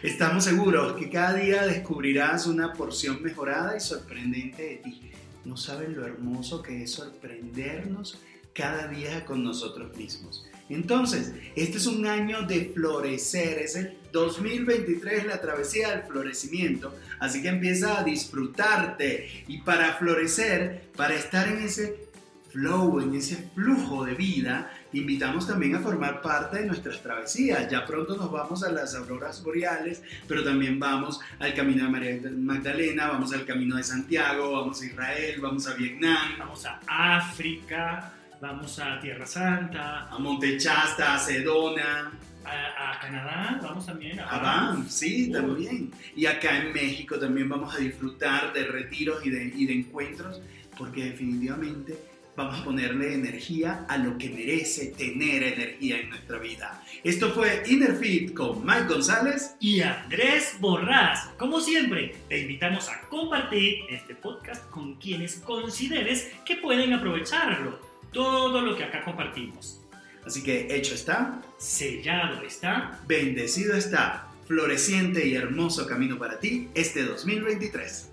Estamos 0.04 0.44
seguros 0.44 0.98
que 0.98 1.10
cada 1.10 1.36
día 1.36 1.66
descubrirás 1.66 2.46
una 2.46 2.74
porción 2.74 3.22
mejorada 3.24 3.78
y 3.78 3.80
sorprendente 3.80 4.64
de 4.64 4.76
ti. 4.78 5.12
No 5.46 5.56
saben 5.56 5.96
lo 5.96 6.06
hermoso 6.06 6.62
que 6.62 6.84
es 6.84 6.92
sorprendernos 6.92 8.20
cada 8.54 8.88
día 8.88 9.26
con 9.26 9.44
nosotros 9.44 9.96
mismos. 9.98 10.46
Entonces, 10.70 11.34
este 11.56 11.78
es 11.78 11.86
un 11.86 12.08
año 12.08 12.44
de 12.44 12.72
florecer, 12.74 13.60
es 13.60 13.76
el 13.76 13.98
2023 14.12 15.26
la 15.26 15.42
travesía 15.42 15.90
del 15.90 16.04
florecimiento, 16.04 16.96
así 17.20 17.42
que 17.42 17.50
empieza 17.50 18.00
a 18.00 18.04
disfrutarte 18.04 19.44
y 19.48 19.60
para 19.60 19.94
florecer, 19.94 20.90
para 20.96 21.16
estar 21.16 21.48
en 21.48 21.64
ese 21.64 22.08
flow, 22.50 23.02
en 23.02 23.16
ese 23.16 23.50
flujo 23.56 24.06
de 24.06 24.14
vida, 24.14 24.72
te 24.92 25.00
invitamos 25.00 25.48
también 25.48 25.76
a 25.76 25.80
formar 25.80 26.22
parte 26.22 26.60
de 26.60 26.68
nuestras 26.68 27.02
travesías. 27.02 27.68
Ya 27.70 27.84
pronto 27.84 28.16
nos 28.16 28.32
vamos 28.32 28.64
a 28.64 28.72
las 28.72 28.94
auroras 28.94 29.44
boreales, 29.44 30.04
pero 30.28 30.44
también 30.44 30.80
vamos 30.80 31.20
al 31.40 31.56
camino 31.56 31.86
de 31.86 31.90
María 31.90 32.22
Magdalena, 32.32 33.08
vamos 33.08 33.34
al 33.34 33.44
camino 33.46 33.76
de 33.76 33.84
Santiago, 33.84 34.52
vamos 34.52 34.82
a 34.82 34.86
Israel, 34.86 35.42
vamos 35.42 35.68
a 35.68 35.74
Vietnam, 35.74 36.38
vamos 36.38 36.64
a 36.68 36.80
África 36.86 38.14
vamos 38.44 38.78
a 38.78 39.00
Tierra 39.00 39.26
Santa, 39.26 40.10
a 40.10 40.20
Montechasta, 40.20 41.16
a 41.16 41.20
Sedona. 41.20 42.12
A, 42.46 43.00
Canadá, 43.00 43.60
vamos 43.64 43.86
también 43.86 44.20
a, 44.20 44.28
a 44.28 44.40
Banff, 44.40 44.90
sí, 44.90 45.32
también. 45.32 45.92
Y 46.14 46.26
acá 46.26 46.58
en 46.58 46.74
México 46.74 47.18
también 47.18 47.48
vamos 47.48 47.74
a 47.74 47.78
disfrutar 47.78 48.52
de 48.52 48.66
retiros 48.66 49.26
y 49.26 49.30
de, 49.30 49.46
y 49.56 49.66
de 49.66 49.74
encuentros, 49.74 50.42
porque 50.78 51.06
definitivamente 51.06 51.98
vamos 52.36 52.60
a 52.60 52.66
ponerle 52.66 53.14
energía 53.14 53.86
a 53.88 53.98
lo 53.98 54.18
que 54.18 54.30
merece 54.30 54.88
tener 54.88 55.42
energía 55.44 56.00
en 56.02 56.10
nuestra 56.10 56.38
vida. 56.38 56.84
Esto 57.02 57.32
fue 57.32 57.64
Innerfit 57.66 58.34
con 58.34 58.66
Mike 58.66 58.88
González 58.90 59.56
y 59.62 59.80
Andrés 59.82 60.58
Borrás. 60.60 61.30
Como 61.38 61.62
siempre, 61.62 62.14
te 62.28 62.42
invitamos 62.42 62.90
a 62.90 63.08
compartir 63.08 63.86
este 63.90 64.16
podcast 64.16 64.70
con 64.70 64.96
quienes 64.96 65.38
consideres 65.38 66.30
que 66.46 66.58
pueden 66.58 66.92
aprovecharlo 66.92 67.93
todo 68.14 68.62
lo 68.62 68.78
que 68.78 68.84
acá 68.84 69.04
compartimos. 69.04 69.82
Así 70.26 70.42
que 70.42 70.74
hecho 70.74 70.94
está, 70.94 71.42
sellado 71.58 72.42
está, 72.44 73.02
bendecido 73.06 73.76
está, 73.76 74.30
floreciente 74.48 75.28
y 75.28 75.36
hermoso 75.36 75.86
camino 75.86 76.18
para 76.18 76.40
ti 76.40 76.70
este 76.76 77.04
2023. 77.04 78.13